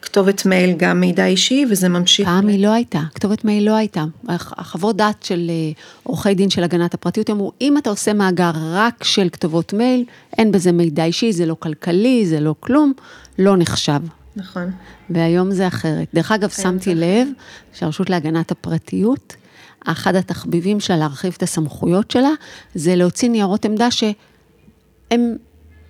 בכתובת 0.00 0.46
מייל 0.46 0.74
גם 0.76 1.00
מידע 1.00 1.26
אישי 1.26 1.64
וזה 1.70 1.88
ממשיך. 1.88 2.28
פעם 2.28 2.48
היא 2.48 2.62
לא 2.62 2.72
הייתה, 2.72 3.00
כתובת 3.14 3.44
מייל 3.44 3.66
לא 3.66 3.74
הייתה. 3.74 4.04
החוות 4.28 4.96
דעת 4.96 5.22
של 5.22 5.50
אה, 5.50 5.72
עורכי 6.02 6.34
דין 6.34 6.50
של 6.50 6.64
הגנת 6.64 6.94
הפרטיות 6.94 7.30
אמרו, 7.30 7.52
אם 7.60 7.78
אתה 7.78 7.90
עושה 7.90 8.12
מאגר 8.12 8.50
רק 8.54 9.04
של 9.04 9.28
כתובות 9.32 9.72
מייל, 9.72 10.04
אין 10.38 10.52
בזה 10.52 10.72
מידע 10.72 11.04
אישי, 11.04 11.32
זה 11.32 11.46
לא 11.46 11.56
כלכלי, 11.58 12.26
זה 12.26 12.40
לא 12.40 12.54
כלום, 12.60 12.92
לא 13.38 13.56
נחשב. 13.56 14.00
נכון. 14.36 14.70
והיום 15.10 15.50
זה 15.50 15.66
אחרת. 15.66 16.08
דרך 16.14 16.32
אגב, 16.32 16.48
שמתי 16.48 16.94
לב 16.94 17.28
שהרשות 17.74 18.10
להגנת 18.10 18.50
הפרטיות, 18.50 19.36
אחד 19.84 20.14
התחביבים 20.14 20.80
שלה 20.80 20.96
להרחיב 20.96 21.34
את 21.36 21.42
הסמכויות 21.42 22.10
שלה, 22.10 22.30
זה 22.74 22.96
להוציא 22.96 23.30
ניירות 23.30 23.64
עמדה 23.64 23.90
שהם 23.90 25.36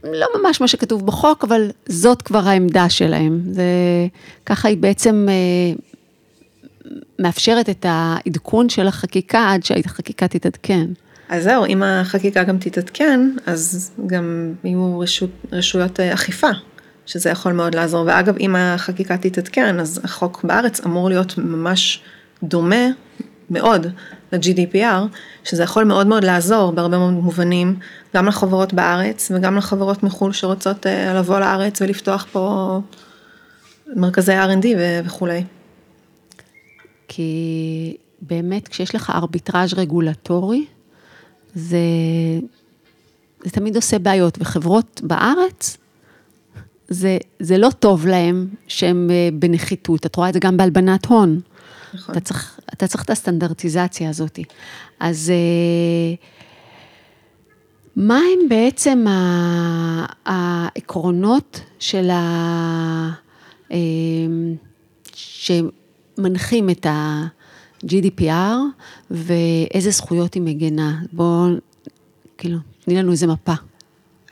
לא 0.05 0.27
ממש 0.39 0.61
מה 0.61 0.69
שכתוב 0.69 1.07
בחוק, 1.07 1.45
אבל 1.45 1.71
זאת 1.87 2.23
כבר 2.23 2.49
העמדה 2.49 2.89
שלהם. 2.89 3.41
זה, 3.51 3.63
ככה 4.47 4.69
היא 4.69 4.77
בעצם 4.77 5.27
אה, 5.29 5.77
מאפשרת 7.19 7.69
את 7.69 7.87
העדכון 7.89 8.69
של 8.69 8.87
החקיקה 8.87 9.51
עד 9.53 9.65
שהחקיקה 9.65 10.29
תתעדכן. 10.29 10.87
אז 11.29 11.45
זהו, 11.45 11.67
אם 11.67 11.83
החקיקה 11.83 12.45
גם 12.45 12.59
תתעדכן, 12.59 13.31
אז 13.47 13.91
גם 14.07 14.53
יהיו 14.65 14.99
רשות, 14.99 15.31
רשויות 15.53 16.01
אה, 16.01 16.15
אכיפה, 16.15 16.49
שזה 17.07 17.31
יכול 17.31 17.53
מאוד 17.53 17.75
לעזור. 17.75 18.05
ואגב, 18.07 18.37
אם 18.37 18.57
החקיקה 18.57 19.17
תתעדכן, 19.17 19.81
אז 19.81 20.01
החוק 20.05 20.45
בארץ 20.45 20.81
אמור 20.87 21.09
להיות 21.09 21.39
ממש 21.39 22.03
דומה 22.43 22.87
מאוד 23.51 23.87
ל-GDPR, 24.33 25.17
שזה 25.45 25.63
יכול 25.63 25.85
מאוד 25.85 26.07
מאוד 26.07 26.25
לעזור 26.25 26.73
בהרבה 26.73 26.99
מאוד 26.99 27.13
מובנים, 27.13 27.77
גם 28.15 28.27
לחברות 28.27 28.73
בארץ 28.75 29.31
וגם 29.35 29.57
לחברות 29.57 30.03
מחו"ל 30.03 30.33
שרוצות 30.33 30.87
אה, 30.87 31.15
לבוא 31.15 31.41
לארץ 31.41 31.83
ולפתוח 31.83 32.27
פה 32.33 32.81
מרכזי 33.97 34.33
R&D 34.33 34.67
וכולי. 35.05 35.45
כי 37.09 37.97
באמת 38.21 38.69
כשיש 38.69 38.95
לך 38.95 39.11
ארביטראז' 39.11 39.75
רגולטורי, 39.75 40.67
זה, 41.55 41.79
זה 43.45 43.51
תמיד 43.51 43.77
עושה 43.77 43.99
בעיות, 43.99 44.39
וחברות 44.41 45.01
בארץ, 45.05 45.77
זה, 46.89 47.19
זה 47.41 47.59
לא 47.59 47.69
טוב 47.79 48.07
להם 48.07 48.49
שהם 48.69 49.11
אה, 49.11 49.29
בנחיתות, 49.33 50.07
את 50.07 50.17
רואה 50.17 50.29
את 50.29 50.35
זה 50.35 50.41
גם 50.41 50.57
בהלבנת 50.57 51.07
הון. 51.07 51.41
נכון. 51.95 52.15
אתה 52.15 52.21
צריך, 52.21 52.61
אתה 52.73 52.87
צריך 52.87 53.05
את 53.05 53.11
הסטנדרטיזציה 53.11 54.11
הזאת. 54.11 54.39
אז 55.01 55.31
אה, 55.31 56.15
מה 57.97 58.17
הם 58.17 58.49
בעצם 58.49 59.05
העקרונות 60.27 61.61
של 61.79 62.11
ה... 62.11 63.11
אה, 63.73 63.77
שמנחים 65.15 66.71
את 66.71 66.87
ה-GDPR 66.87 68.31
ואיזה 69.11 69.91
זכויות 69.91 70.35
היא 70.35 70.43
מגנה? 70.43 71.01
בואו, 71.13 71.49
כאילו, 72.39 72.59
תני 72.85 72.97
לנו 72.97 73.13
איזה 73.13 73.27
מפה. 73.27 73.55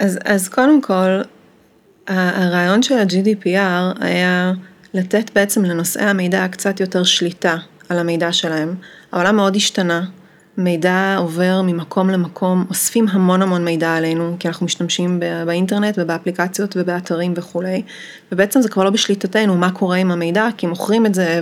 אז, 0.00 0.18
אז 0.24 0.48
קודם 0.48 0.82
כל, 0.82 1.20
הרעיון 2.06 2.82
של 2.82 2.94
ה-GDPR 2.94 4.04
היה 4.04 4.52
לתת 4.96 5.30
בעצם 5.34 5.64
לנושאי 5.64 6.04
המידע 6.04 6.48
קצת 6.48 6.80
יותר 6.80 7.04
שליטה 7.04 7.56
על 7.88 7.98
המידע 7.98 8.32
שלהם. 8.32 8.74
העולם 9.12 9.36
מאוד 9.36 9.56
השתנה, 9.56 10.04
מידע 10.58 11.16
עובר 11.18 11.62
ממקום 11.62 12.10
למקום, 12.10 12.64
אוספים 12.68 13.08
המון 13.08 13.42
המון 13.42 13.64
מידע 13.64 13.94
עלינו, 13.94 14.36
כי 14.38 14.48
אנחנו 14.48 14.66
משתמשים 14.66 15.20
באינטרנט 15.46 15.94
ובאפליקציות 15.98 16.76
ובאתרים 16.76 17.34
וכולי, 17.36 17.82
ובעצם 18.32 18.60
זה 18.60 18.68
כבר 18.68 18.84
לא 18.84 18.90
בשליטתנו 18.90 19.56
מה 19.56 19.70
קורה 19.70 19.96
עם 19.96 20.10
המידע, 20.10 20.48
כי 20.56 20.66
מוכרים 20.66 21.06
את 21.06 21.14
זה 21.14 21.40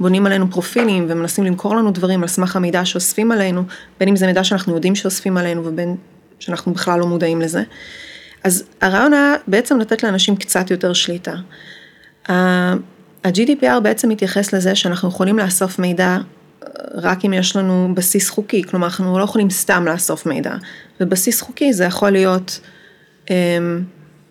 ובונים 0.00 0.26
עלינו 0.26 0.50
פרופילים 0.50 1.06
ומנסים 1.08 1.44
למכור 1.44 1.76
לנו 1.76 1.90
דברים 1.90 2.22
על 2.22 2.28
סמך 2.28 2.56
המידע 2.56 2.84
שאוספים 2.84 3.32
עלינו, 3.32 3.62
בין 4.00 4.08
אם 4.08 4.16
זה 4.16 4.26
מידע 4.26 4.44
שאנחנו 4.44 4.74
יודעים 4.74 4.94
שאוספים 4.94 5.36
עלינו 5.36 5.64
ובין 5.64 5.96
שאנחנו 6.38 6.72
בכלל 6.72 7.00
לא 7.00 7.06
מודעים 7.06 7.40
לזה. 7.40 7.62
אז 8.44 8.64
הרעיון 8.80 9.14
היה 9.14 9.34
בעצם 9.46 9.78
לתת 9.78 10.02
לאנשים 10.02 10.36
קצת 10.36 10.70
יותר 10.70 10.92
שליטה. 10.92 11.34
ה-GDPR 13.24 13.80
בעצם 13.82 14.08
מתייחס 14.08 14.52
לזה 14.52 14.74
שאנחנו 14.74 15.08
יכולים 15.08 15.38
לאסוף 15.38 15.78
מידע 15.78 16.18
רק 16.94 17.24
אם 17.24 17.32
יש 17.32 17.56
לנו 17.56 17.88
בסיס 17.94 18.30
חוקי, 18.30 18.62
כלומר 18.62 18.86
אנחנו 18.86 19.18
לא 19.18 19.24
יכולים 19.24 19.50
סתם 19.50 19.84
לאסוף 19.86 20.26
מידע. 20.26 20.54
ובסיס 21.00 21.40
חוקי 21.40 21.72
זה 21.72 21.84
יכול 21.84 22.10
להיות, 22.10 22.60
אמ, 23.30 23.82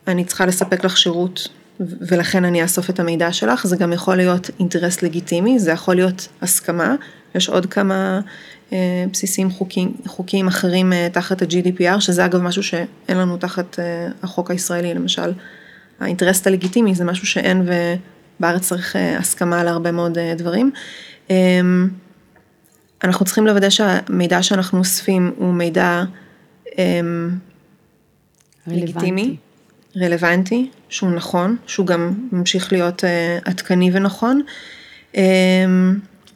אני 0.07 0.25
צריכה 0.25 0.45
לספק 0.45 0.85
לך 0.85 0.97
שירות 0.97 1.47
ולכן 1.79 2.45
אני 2.45 2.63
אאסוף 2.63 2.89
את 2.89 2.99
המידע 2.99 3.33
שלך, 3.33 3.67
זה 3.67 3.75
גם 3.75 3.93
יכול 3.93 4.15
להיות 4.15 4.49
אינטרס 4.59 5.01
לגיטימי, 5.01 5.59
זה 5.59 5.71
יכול 5.71 5.95
להיות 5.95 6.27
הסכמה, 6.41 6.95
יש 7.35 7.49
עוד 7.49 7.65
כמה 7.65 8.19
אה, 8.73 9.05
בסיסים 9.11 9.51
חוקיים, 9.51 9.93
חוקיים 10.07 10.47
אחרים 10.47 10.93
אה, 10.93 11.07
תחת 11.11 11.41
ה-GDPR, 11.41 11.99
שזה 11.99 12.25
אגב 12.25 12.41
משהו 12.41 12.63
שאין 12.63 13.17
לנו 13.17 13.37
תחת 13.37 13.79
אה, 13.79 14.07
החוק 14.23 14.51
הישראלי, 14.51 14.93
למשל 14.93 15.33
האינטרס 15.99 16.47
הלגיטימי 16.47 16.95
זה 16.95 17.03
משהו 17.03 17.27
שאין 17.27 17.65
ובארץ 18.43 18.67
צריך 18.67 18.95
הסכמה 19.19 19.63
להרבה 19.63 19.91
מאוד 19.91 20.17
דברים. 20.37 20.71
אמ, 21.29 21.89
אנחנו 23.03 23.25
צריכים 23.25 23.47
לוודא 23.47 23.69
שהמידע 23.69 24.43
שאנחנו 24.43 24.79
אוספים 24.79 25.33
הוא 25.37 25.53
מידע 25.53 26.03
אמ, 26.77 27.29
לגיטימי, 28.67 29.35
רלוונטי, 29.97 30.69
שהוא 30.89 31.11
נכון, 31.11 31.55
שהוא 31.67 31.87
גם 31.87 32.13
ממשיך 32.31 32.71
להיות 32.71 33.03
uh, 33.03 33.07
עדכני 33.49 33.89
ונכון. 33.93 34.41
Um, 35.13 35.17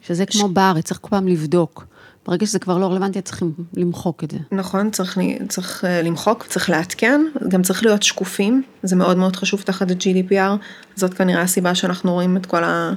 שזה 0.02 0.26
כמו 0.26 0.48
ש... 0.48 0.52
בארץ, 0.52 0.84
צריך 0.84 1.00
כל 1.02 1.10
פעם 1.10 1.28
לבדוק. 1.28 1.86
ברגע 2.28 2.46
שזה 2.46 2.58
כבר 2.58 2.78
לא 2.78 2.86
רלוונטי, 2.86 3.20
צריכים 3.20 3.52
למחוק 3.74 4.24
את 4.24 4.30
זה. 4.30 4.38
נכון, 4.52 4.90
צריך, 4.90 5.18
צריך 5.48 5.84
uh, 5.84 6.06
למחוק, 6.06 6.44
צריך 6.44 6.70
לעדכן, 6.70 7.20
גם 7.48 7.62
צריך 7.62 7.82
להיות 7.82 8.02
שקופים, 8.02 8.62
זה 8.82 8.96
מאוד 8.96 9.16
מאוד 9.16 9.36
חשוב 9.36 9.60
תחת 9.60 9.90
ה-GDPR, 9.90 10.56
זאת 10.94 11.14
כנראה 11.14 11.42
הסיבה 11.42 11.74
שאנחנו 11.74 12.12
רואים 12.12 12.36
את 12.36 12.46
כל 12.46 12.64
ה... 12.64 12.92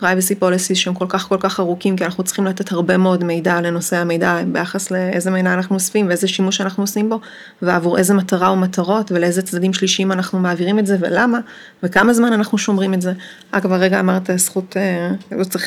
privacy 0.00 0.40
policies 0.40 0.74
שהם 0.74 0.94
כל 0.94 1.06
כך 1.08 1.28
כל 1.28 1.36
כך 1.40 1.60
ארוכים, 1.60 1.96
כי 1.96 2.04
אנחנו 2.04 2.24
צריכים 2.24 2.44
לתת 2.44 2.72
הרבה 2.72 2.96
מאוד 2.96 3.24
מידע 3.24 3.60
לנושא 3.60 3.96
המידע 3.96 4.42
ביחס 4.52 4.90
לאיזה 4.90 5.30
מידע 5.30 5.54
אנחנו 5.54 5.74
אוספים 5.74 6.08
ואיזה 6.08 6.28
שימוש 6.28 6.60
אנחנו 6.60 6.82
עושים 6.82 7.08
בו, 7.08 7.20
ועבור 7.62 7.98
איזה 7.98 8.14
מטרה 8.14 8.48
או 8.48 8.56
מטרות 8.56 9.12
ולאיזה 9.12 9.42
צדדים 9.42 9.74
שלישיים 9.74 10.12
אנחנו 10.12 10.38
מעבירים 10.38 10.78
את 10.78 10.86
זה 10.86 10.96
ולמה, 11.00 11.38
וכמה 11.82 12.12
זמן 12.12 12.32
אנחנו 12.32 12.58
שומרים 12.58 12.94
את 12.94 13.02
זה. 13.02 13.12
אגב, 13.50 13.72
הרגע 13.72 14.00
אמרת 14.00 14.30
זכות 14.36 14.76
אה, 14.76 15.10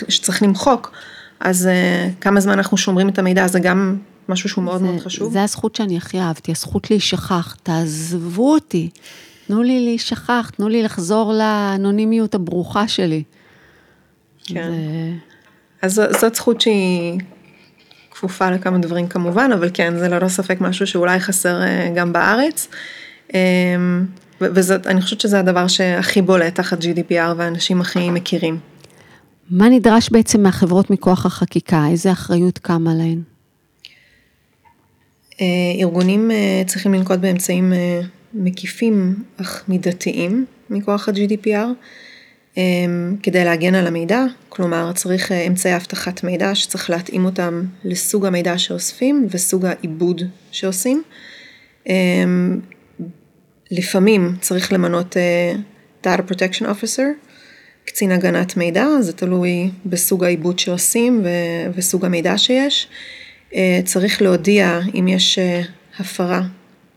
שצריך 0.10 0.44
למחוק, 0.44 0.91
אז 1.41 1.67
אה, 1.67 2.10
כמה 2.21 2.39
זמן 2.39 2.53
אנחנו 2.53 2.77
שומרים 2.77 3.10
את 3.10 3.19
המידע, 3.19 3.48
זה 3.48 3.60
גם 3.60 3.98
משהו 4.29 4.50
שהוא 4.50 4.63
מאוד 4.63 4.79
זה, 4.79 4.86
מאוד 4.86 5.00
חשוב. 5.00 5.33
זה 5.33 5.43
הזכות 5.43 5.75
שאני 5.75 5.98
הכי 5.98 6.19
אהבתי, 6.19 6.51
הזכות 6.51 6.91
להישכח, 6.91 7.55
תעזבו 7.63 8.53
אותי, 8.53 8.89
תנו 9.48 9.63
לי 9.63 9.79
להישכח, 9.79 10.51
תנו 10.55 10.69
לי 10.69 10.83
לחזור 10.83 11.33
לאנונימיות 11.33 12.36
הברוכה 12.36 12.88
שלי. 12.88 13.24
כן. 14.45 14.71
אז 15.81 16.01
זאת 16.19 16.36
זכות 16.36 16.62
שהיא 16.62 17.19
כפופה 18.12 18.51
לכמה 18.51 18.77
דברים 18.77 19.07
כמובן, 19.07 19.50
אבל 19.53 19.69
כן, 19.74 19.98
זה 19.98 20.07
ללא 20.07 20.27
ספק 20.27 20.62
משהו 20.62 20.88
שאולי 20.88 21.19
חסר 21.19 21.62
אה, 21.62 21.89
גם 21.95 22.13
בארץ. 22.13 22.67
אמ, 23.33 24.05
וזאת, 24.41 24.88
אני 24.88 25.01
חושבת 25.01 25.21
שזה 25.21 25.39
הדבר 25.39 25.67
שהכי 25.67 26.21
בולט 26.21 26.55
תחת 26.55 26.81
GDPR 26.81 27.33
ואנשים 27.38 27.81
הכי 27.81 28.10
מכירים. 28.10 28.59
מה 29.51 29.70
נדרש 29.70 30.09
בעצם 30.09 30.44
מהחברות 30.44 30.90
מכוח 30.90 31.25
החקיקה? 31.25 31.87
איזה 31.92 32.11
אחריות 32.11 32.57
קמה 32.57 32.94
להן? 32.94 33.22
אה, 35.42 35.46
ארגונים 35.81 36.31
אה, 36.31 36.64
צריכים 36.68 36.94
לנקוט 36.94 37.20
באמצעים 37.20 37.74
מקיפים 38.33 39.24
אך 39.42 39.64
מידתיים 39.68 40.46
מכוח 40.70 41.09
ה-GDPR. 41.09 41.68
כדי 43.24 43.46
להגן 43.46 43.75
על 43.75 43.87
המידע, 43.87 44.24
כלומר 44.50 44.92
צריך 44.94 45.31
אה, 45.31 45.48
אמצעי 45.48 45.75
אבטחת 45.75 46.24
מידע 46.24 46.55
שצריך 46.55 46.90
להתאים 46.90 47.25
אותם 47.25 47.64
לסוג 47.83 48.25
המידע 48.25 48.57
שאוספים 48.57 49.27
וסוג 49.29 49.66
העיבוד 49.66 50.22
שעושים. 50.51 51.03
לפעמים 53.72 54.35
צריך 54.42 54.74
למנות 54.74 55.18
אה, 55.18 55.53
Data 56.03 56.31
Protection 56.31 56.64
Officer, 56.66 57.30
קצין 57.85 58.11
הגנת 58.11 58.57
מידע, 58.57 58.87
זה 59.00 59.13
תלוי 59.13 59.72
בסוג 59.85 60.24
העיבוד 60.24 60.59
שעושים 60.59 61.25
וסוג 61.75 62.05
המידע 62.05 62.37
שיש. 62.37 62.87
אה, 63.55 63.79
צריך 63.85 64.22
להודיע 64.22 64.79
אם 64.96 65.07
יש 65.07 65.39
הפרה 66.00 66.41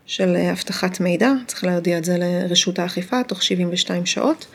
של 0.06 0.36
אבטחת 0.36 1.00
מידע, 1.00 1.32
צריך 1.46 1.64
להודיע 1.64 1.98
את 1.98 2.04
זה 2.04 2.16
לרשות 2.18 2.78
האכיפה 2.78 3.22
תוך 3.22 3.42
72 3.42 4.06
שעות. 4.06 4.46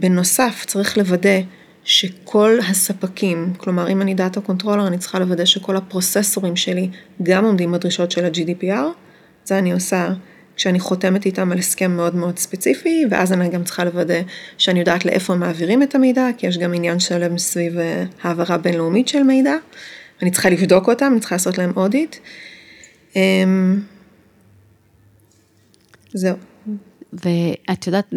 בנוסף, 0.00 0.64
צריך 0.66 0.98
לוודא 0.98 1.40
שכל 1.84 2.58
הספקים, 2.68 3.52
כלומר 3.56 3.88
אם 3.90 4.02
אני 4.02 4.14
data 4.14 4.40
controller, 4.40 4.86
אני 4.86 4.98
צריכה 4.98 5.18
לוודא 5.18 5.44
שכל 5.44 5.76
הפרוססורים 5.76 6.56
שלי 6.56 6.88
גם 7.22 7.44
עומדים 7.44 7.72
בדרישות 7.72 8.10
של 8.10 8.24
ה-GDPR, 8.24 8.86
זה 9.44 9.58
אני 9.58 9.72
עושה 9.72 10.08
כשאני 10.56 10.80
חותמת 10.80 11.26
איתם 11.26 11.52
על 11.52 11.58
הסכם 11.58 11.96
מאוד 11.96 12.14
מאוד 12.14 12.38
ספציפי, 12.38 13.04
ואז 13.10 13.32
אני 13.32 13.48
גם 13.48 13.64
צריכה 13.64 13.84
לוודא 13.84 14.20
שאני 14.58 14.80
יודעת 14.80 15.04
לאיפה 15.04 15.34
מעבירים 15.34 15.82
את 15.82 15.94
המידע, 15.94 16.26
כי 16.38 16.46
יש 16.46 16.58
גם 16.58 16.74
עניין 16.74 17.00
שלם 17.00 17.38
סביב 17.38 17.78
אה, 17.78 18.04
העברה 18.22 18.58
בינלאומית 18.58 19.08
של 19.08 19.22
מידע, 19.22 19.54
אני 20.22 20.30
צריכה 20.30 20.50
לבדוק 20.50 20.88
אותם, 20.88 21.10
אני 21.12 21.20
צריכה 21.20 21.34
לעשות 21.34 21.58
להם 21.58 21.72
אודיט. 21.76 22.16
אמ, 23.16 23.80
זהו. 26.12 26.36
ואת 27.12 27.86
יודעת, 27.86 28.14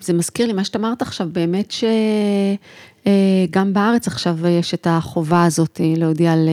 זה 0.00 0.12
מזכיר 0.12 0.46
לי 0.46 0.52
מה 0.52 0.64
שאת 0.64 0.76
אמרת 0.76 1.02
עכשיו, 1.02 1.28
באמת 1.32 1.70
שגם 1.70 3.66
אה, 3.66 3.72
בארץ 3.72 4.06
עכשיו 4.06 4.46
יש 4.46 4.74
את 4.74 4.86
החובה 4.90 5.44
הזאת 5.44 5.80
אה, 5.80 5.92
להודיע 5.96 6.32
על 6.32 6.48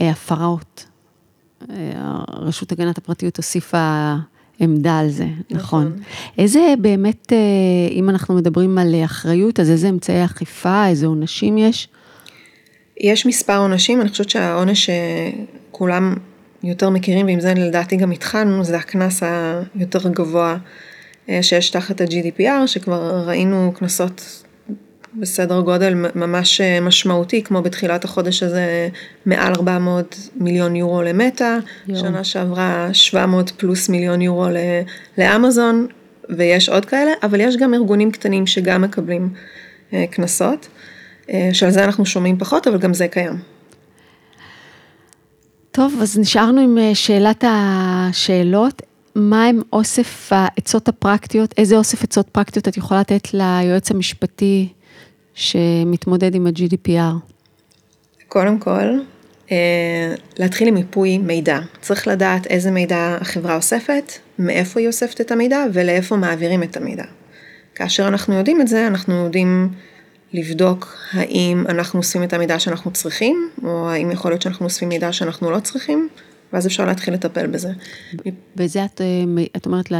הפרות. 0.00 0.86
רשות 2.28 2.72
הגנת 2.72 2.98
הפרטיות 2.98 3.36
הוסיפה 3.36 4.14
עמדה 4.62 4.98
על 4.98 5.08
זה, 5.08 5.26
נכון. 5.50 5.86
נכון. 5.86 6.02
איזה 6.38 6.74
באמת, 6.78 7.32
אם 7.90 8.10
אנחנו 8.10 8.34
מדברים 8.34 8.78
על 8.78 8.94
אחריות, 9.04 9.60
אז 9.60 9.70
איזה 9.70 9.88
אמצעי 9.88 10.24
אכיפה, 10.24 10.86
איזה 10.86 11.06
עונשים 11.06 11.58
יש? 11.58 11.88
יש 13.00 13.26
מספר 13.26 13.58
עונשים, 13.58 14.00
אני 14.00 14.08
חושבת 14.08 14.30
שהעונש 14.30 14.90
שכולם 14.90 16.14
יותר 16.62 16.90
מכירים, 16.90 17.26
ועם 17.26 17.40
זה 17.40 17.54
לדעתי 17.54 17.96
גם 17.96 18.10
התחלנו, 18.10 18.64
זה 18.64 18.76
הקנס 18.76 19.22
היותר 19.74 20.08
גבוה 20.08 20.56
אה, 21.28 21.42
שיש 21.42 21.70
תחת 21.70 22.00
ה-GDPR, 22.00 22.66
שכבר 22.66 23.24
ראינו 23.26 23.72
קנסות 23.74 24.42
בסדר 25.14 25.60
גודל 25.60 25.94
ממש 26.14 26.60
אה, 26.60 26.80
משמעותי, 26.80 27.42
כמו 27.42 27.62
בתחילת 27.62 28.04
החודש 28.04 28.42
הזה 28.42 28.88
מעל 29.26 29.52
400 29.54 30.30
מיליון 30.36 30.76
יורו 30.76 31.02
למטא, 31.02 31.58
שנה 31.94 32.24
שעברה 32.24 32.88
700 32.92 33.50
פלוס 33.50 33.88
מיליון 33.88 34.20
יורו 34.20 34.46
לאמזון, 35.18 35.86
ויש 36.28 36.68
עוד 36.68 36.84
כאלה, 36.84 37.10
אבל 37.22 37.40
יש 37.40 37.56
גם 37.56 37.74
ארגונים 37.74 38.10
קטנים 38.10 38.46
שגם 38.46 38.82
מקבלים 38.82 39.28
אה, 39.92 40.04
קנסות, 40.10 40.68
שעל 41.52 41.70
זה 41.70 41.84
אנחנו 41.84 42.06
שומעים 42.06 42.38
פחות, 42.38 42.66
אבל 42.66 42.78
גם 42.78 42.94
זה 42.94 43.08
קיים. 43.08 43.38
טוב, 45.70 45.98
אז 46.02 46.18
נשארנו 46.18 46.60
עם 46.60 46.78
שאלת 46.94 47.44
השאלות. 47.48 48.82
מה 49.14 49.44
הם 49.44 49.60
אוסף 49.72 50.28
העצות 50.30 50.88
הפרקטיות, 50.88 51.54
איזה 51.58 51.76
אוסף 51.76 52.02
עצות 52.02 52.28
פרקטיות 52.28 52.68
את 52.68 52.76
יכולה 52.76 53.00
לתת 53.00 53.34
ליועץ 53.34 53.90
המשפטי 53.90 54.68
שמתמודד 55.34 56.34
עם 56.34 56.46
ה-GDPR? 56.46 57.32
קודם 58.28 58.58
כל, 58.58 58.98
אה, 59.50 60.14
להתחיל 60.38 60.68
עם 60.68 60.74
מיפוי 60.74 61.18
מידע. 61.18 61.58
צריך 61.80 62.08
לדעת 62.08 62.46
איזה 62.46 62.70
מידע 62.70 63.18
החברה 63.20 63.56
אוספת, 63.56 64.12
מאיפה 64.38 64.80
היא 64.80 64.86
אוספת 64.86 65.20
את 65.20 65.30
המידע 65.30 65.64
ולאיפה 65.72 66.16
מעבירים 66.16 66.62
את 66.62 66.76
המידע. 66.76 67.04
כאשר 67.74 68.08
אנחנו 68.08 68.34
יודעים 68.34 68.60
את 68.60 68.68
זה, 68.68 68.86
אנחנו 68.86 69.14
יודעים 69.14 69.68
לבדוק 70.32 70.96
האם 71.12 71.64
אנחנו 71.68 71.98
אוספים 71.98 72.22
את 72.22 72.32
המידע 72.32 72.58
שאנחנו 72.58 72.90
צריכים, 72.90 73.50
או 73.64 73.90
האם 73.90 74.10
יכול 74.10 74.30
להיות 74.30 74.42
שאנחנו 74.42 74.64
אוספים 74.64 74.88
מידע 74.88 75.12
שאנחנו 75.12 75.50
לא 75.50 75.60
צריכים, 75.60 76.08
ואז 76.52 76.66
אפשר 76.66 76.84
להתחיל 76.84 77.14
לטפל 77.14 77.46
בזה. 77.46 77.68
וזה 78.56 78.84
את, 78.84 79.00
אה, 79.00 79.44
את 79.56 79.66
אומרת 79.66 79.92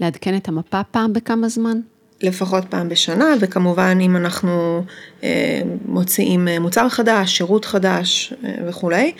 לעדכן 0.00 0.36
את 0.36 0.48
המפה 0.48 0.82
פעם 0.90 1.12
בכמה 1.12 1.48
זמן? 1.48 1.80
לפחות 2.22 2.64
פעם 2.68 2.88
בשנה, 2.88 3.34
וכמובן 3.40 3.98
אם 4.00 4.16
אנחנו 4.16 4.84
אה, 5.24 5.60
מוציאים 5.86 6.48
אה, 6.48 6.58
מוצר 6.58 6.88
חדש, 6.88 7.36
שירות 7.36 7.64
חדש 7.64 8.34
אה, 8.44 8.54
וכולי. 8.68 9.12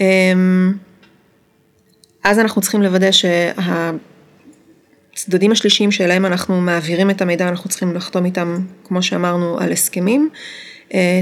אה, 0.00 0.06
אז 2.24 2.38
אנחנו 2.38 2.62
צריכים 2.62 2.82
לוודא 2.82 3.10
שהצדדים 5.12 5.52
השלישיים 5.52 5.90
שאליהם 5.90 6.26
אנחנו 6.26 6.60
מעבירים 6.60 7.10
את 7.10 7.22
המידע, 7.22 7.48
אנחנו 7.48 7.70
צריכים 7.70 7.94
לחתום 7.94 8.24
איתם, 8.24 8.58
כמו 8.84 9.02
שאמרנו, 9.02 9.58
על 9.60 9.72
הסכמים. 9.72 10.30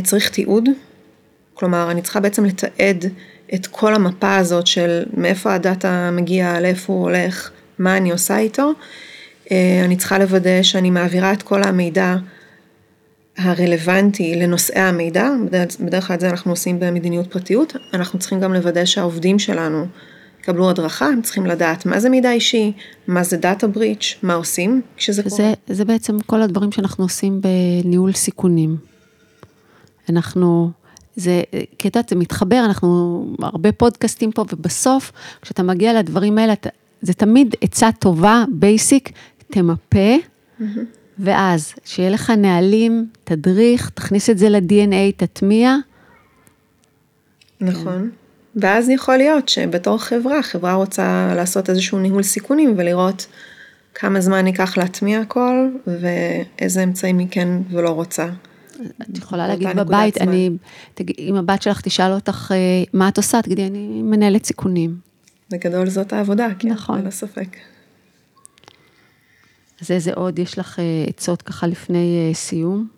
צריך 0.04 0.30
תיעוד, 0.30 0.68
כלומר, 1.54 1.90
אני 1.90 2.02
צריכה 2.02 2.20
בעצם 2.20 2.44
לתעד 2.44 3.04
את 3.54 3.66
כל 3.66 3.94
המפה 3.94 4.36
הזאת 4.36 4.66
של 4.66 5.02
מאיפה 5.16 5.54
הדאטה 5.54 6.10
מגיע, 6.12 6.60
לאיפה 6.60 6.92
הוא 6.92 7.02
הולך, 7.02 7.50
מה 7.78 7.96
אני 7.96 8.10
עושה 8.10 8.38
איתו. 8.38 8.72
אה, 9.52 9.84
אני 9.84 9.96
צריכה 9.96 10.18
לוודא 10.18 10.62
שאני 10.62 10.90
מעבירה 10.90 11.32
את 11.32 11.42
כל 11.42 11.62
המידע 11.62 12.16
הרלוונטי 13.36 14.36
לנושאי 14.36 14.80
המידע, 14.80 15.30
בדרך 15.80 16.06
כלל 16.06 16.14
את 16.14 16.20
זה 16.20 16.30
אנחנו 16.30 16.50
עושים 16.50 16.80
במדיניות 16.80 17.32
פרטיות, 17.32 17.76
אנחנו 17.94 18.18
צריכים 18.18 18.40
גם 18.40 18.54
לוודא 18.54 18.84
שהעובדים 18.84 19.38
שלנו 19.38 19.86
יקבלו 20.40 20.70
הדרכה, 20.70 21.06
הם 21.06 21.22
צריכים 21.22 21.46
לדעת 21.46 21.86
מה 21.86 22.00
זה 22.00 22.08
מידע 22.08 22.32
אישי, 22.32 22.72
מה 23.06 23.24
זה 23.24 23.36
דאטה 23.36 23.66
בריץ', 23.66 24.18
מה 24.22 24.34
עושים 24.34 24.82
כשזה 24.96 25.22
קורה. 25.22 25.52
זה 25.66 25.84
בעצם 25.84 26.20
כל 26.20 26.42
הדברים 26.42 26.72
שאנחנו 26.72 27.04
עושים 27.04 27.40
בניהול 27.40 28.12
סיכונים. 28.12 28.76
אנחנו, 30.08 30.70
זה, 31.16 31.42
כי 31.78 31.88
את 31.88 31.96
יודעת, 31.96 32.08
זה 32.08 32.16
מתחבר, 32.16 32.62
אנחנו 32.64 33.26
הרבה 33.42 33.72
פודקאסטים 33.72 34.32
פה, 34.32 34.44
ובסוף, 34.52 35.12
כשאתה 35.42 35.62
מגיע 35.62 35.98
לדברים 35.98 36.38
האלה, 36.38 36.52
אתה, 36.52 36.68
זה 37.02 37.12
תמיד 37.12 37.54
עצה 37.60 37.90
טובה, 37.98 38.44
בייסיק, 38.52 39.12
תמפה. 39.52 40.16
ואז, 41.18 41.74
שיהיה 41.84 42.10
לך 42.10 42.30
נהלים, 42.30 43.06
תדריך, 43.24 43.90
תכניס 43.94 44.30
את 44.30 44.38
זה 44.38 44.48
ל-DNA, 44.48 45.12
תטמיע. 45.16 45.76
נכון. 47.60 48.10
ואז 48.56 48.88
יכול 48.88 49.16
להיות 49.16 49.48
שבתור 49.48 49.98
חברה, 49.98 50.42
חברה 50.42 50.74
רוצה 50.74 51.32
לעשות 51.36 51.70
איזשהו 51.70 51.98
ניהול 51.98 52.22
סיכונים 52.22 52.74
ולראות 52.76 53.26
כמה 53.94 54.20
זמן 54.20 54.46
ייקח 54.46 54.76
להטמיע 54.76 55.20
הכל 55.20 55.68
ואיזה 55.86 56.82
אמצעים 56.82 57.18
היא 57.18 57.26
כן 57.30 57.48
ולא 57.70 57.90
רוצה. 57.90 58.26
את 59.02 59.18
יכולה 59.18 59.48
להגיד 59.48 59.68
בבית, 59.76 60.18
אני, 60.18 60.50
תגיד, 60.94 61.16
אם 61.18 61.36
הבת 61.36 61.62
שלך 61.62 61.80
תשאל 61.80 62.12
אותך 62.12 62.52
אה, 62.54 62.84
מה 62.92 63.08
את 63.08 63.16
עושה, 63.16 63.42
תגידי, 63.42 63.66
אני 63.66 64.02
מנהלת 64.02 64.44
סיכונים. 64.44 64.96
בגדול 65.50 65.88
זאת 65.88 66.12
העבודה, 66.12 66.48
כן, 66.58 66.68
נכון. 66.68 67.00
ללא 67.00 67.10
ספק. 67.10 67.56
אז 69.82 69.90
איזה 69.90 70.12
עוד 70.14 70.38
יש 70.38 70.58
לך 70.58 70.78
אה, 70.78 70.84
עצות 71.08 71.42
ככה 71.42 71.66
לפני 71.66 72.28
אה, 72.28 72.34
סיום? 72.34 72.88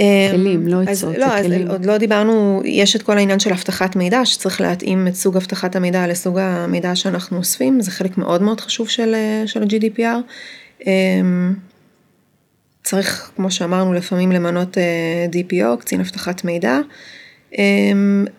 אמ, 0.00 0.04
כלים, 0.32 0.68
לא 0.68 0.80
עצות, 0.80 1.14
זה 1.14 1.26
כלים. 1.42 1.66
לא, 1.66 1.66
אז 1.66 1.70
עוד 1.70 1.84
לא 1.84 1.98
דיברנו, 1.98 2.62
יש 2.64 2.96
את 2.96 3.02
כל 3.02 3.18
העניין 3.18 3.38
של 3.38 3.52
אבטחת 3.52 3.96
מידע, 3.96 4.24
שצריך 4.24 4.60
להתאים 4.60 5.08
את 5.08 5.14
סוג 5.14 5.36
אבטחת 5.36 5.76
המידע 5.76 6.06
לסוג 6.06 6.38
המידע 6.38 6.96
שאנחנו 6.96 7.38
אוספים, 7.38 7.80
זה 7.80 7.90
חלק 7.90 8.18
מאוד 8.18 8.42
מאוד 8.42 8.60
חשוב 8.60 8.88
של, 8.88 9.14
של 9.46 9.62
ה-GDPR. 9.62 10.82
אמ, 10.86 11.54
צריך, 12.84 13.30
כמו 13.36 13.50
שאמרנו, 13.50 13.92
לפעמים 13.94 14.32
למנות 14.32 14.78
אה, 14.78 15.26
DPO, 15.32 15.80
קצין 15.80 16.00
אבטחת 16.00 16.44
מידע, 16.44 16.78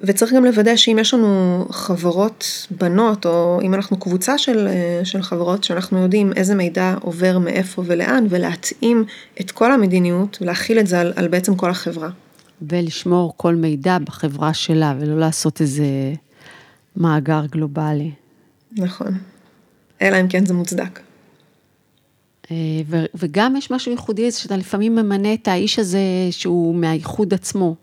וצריך 0.02 0.34
גם 0.34 0.46
לוודא 0.46 0.76
שאם 0.76 0.98
יש 1.00 1.14
לנו 1.14 1.66
חברות 1.72 2.68
בנות, 2.72 3.26
או 3.26 3.60
אם 3.62 3.74
אנחנו 3.74 4.00
קבוצה 4.00 4.38
של, 4.38 4.68
אה, 4.68 5.06
של 5.06 5.22
חברות, 5.22 5.64
שאנחנו 5.64 5.98
יודעים 5.98 6.34
איזה 6.36 6.56
מידע 6.56 6.96
עובר 7.02 7.40
מאיפה 7.40 7.84
ולאן, 7.86 8.26
ולהתאים 8.30 9.06
את 9.42 9.52
כל 9.52 9.72
המדיניות, 9.72 10.38
ולהכיל 10.42 10.80
את 10.80 10.88
זה 10.88 11.00
על, 11.00 11.14
על 11.16 11.28
בעצם 11.28 11.56
כל 11.56 11.70
החברה. 11.70 12.10
ולשמור 12.62 13.34
כל 13.38 13.56
מידע 13.56 13.98
בחברה 14.00 14.54
שלה, 14.54 14.96
ולא 15.00 15.20
לעשות 15.20 15.62
איזה 15.62 15.86
מאגר 16.96 17.46
גלובלי. 17.52 18.12
נכון. 18.72 19.18
אלא 20.02 20.22
אם 20.22 20.28
כן 20.28 20.46
זה 20.46 20.54
מוצדק. 20.54 21.00
אה, 22.52 22.56
וגם 23.16 23.56
יש 23.56 23.72
משהו 23.72 23.92
ייחודי, 23.92 24.32
שאתה 24.32 24.58
לפעמים 24.58 24.96
ממנה 24.96 25.34
את 25.34 25.48
האיש 25.48 25.80
הזה 25.80 26.00
שהוא 26.32 26.76
מהייחוד 26.76 27.34
עצמו. 27.34 27.76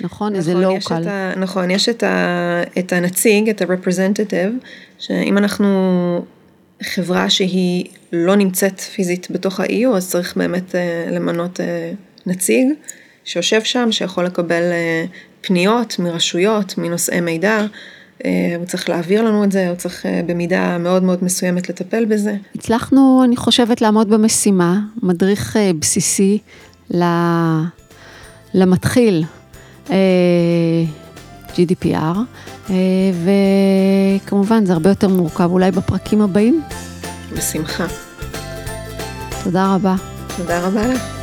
נכון, 0.00 0.34
איזה 0.34 0.54
נכון, 0.54 0.62
לוקל. 0.62 1.02
נכון, 1.36 1.70
יש 1.70 1.88
את, 1.88 2.02
ה, 2.02 2.62
את 2.78 2.92
הנציג, 2.92 3.48
את 3.48 3.62
ה-representative, 3.62 4.66
שאם 4.98 5.38
אנחנו 5.38 5.68
חברה 6.82 7.30
שהיא 7.30 7.84
לא 8.12 8.36
נמצאת 8.36 8.80
פיזית 8.80 9.26
בתוך 9.30 9.60
ה-EU, 9.60 9.96
אז 9.96 10.10
צריך 10.10 10.36
באמת 10.36 10.74
uh, 10.74 11.10
למנות 11.10 11.60
uh, 11.60 11.62
נציג 12.26 12.68
שיושב 13.24 13.62
שם, 13.62 13.92
שיכול 13.92 14.24
לקבל 14.24 14.62
uh, 14.62 15.08
פניות 15.46 15.98
מרשויות, 15.98 16.78
מנושאי 16.78 17.20
מידע. 17.20 17.66
הוא 18.56 18.66
צריך 18.66 18.88
להעביר 18.88 19.22
לנו 19.22 19.44
את 19.44 19.52
זה, 19.52 19.68
הוא 19.68 19.76
צריך 19.76 20.06
במידה 20.26 20.78
מאוד 20.78 21.02
מאוד 21.02 21.24
מסוימת 21.24 21.68
לטפל 21.68 22.04
בזה. 22.04 22.36
הצלחנו, 22.54 23.22
אני 23.24 23.36
חושבת, 23.36 23.80
לעמוד 23.80 24.10
במשימה, 24.10 24.80
מדריך 25.02 25.56
בסיסי 25.78 26.38
למתחיל, 28.54 29.24
GDPR, 31.54 32.18
וכמובן 34.24 34.66
זה 34.66 34.72
הרבה 34.72 34.88
יותר 34.88 35.08
מורכב, 35.08 35.50
אולי 35.50 35.70
בפרקים 35.70 36.22
הבאים. 36.22 36.62
בשמחה. 37.36 37.86
תודה 39.44 39.74
רבה. 39.74 39.94
תודה 40.36 40.66
רבה 40.66 40.86
לך. 40.86 41.19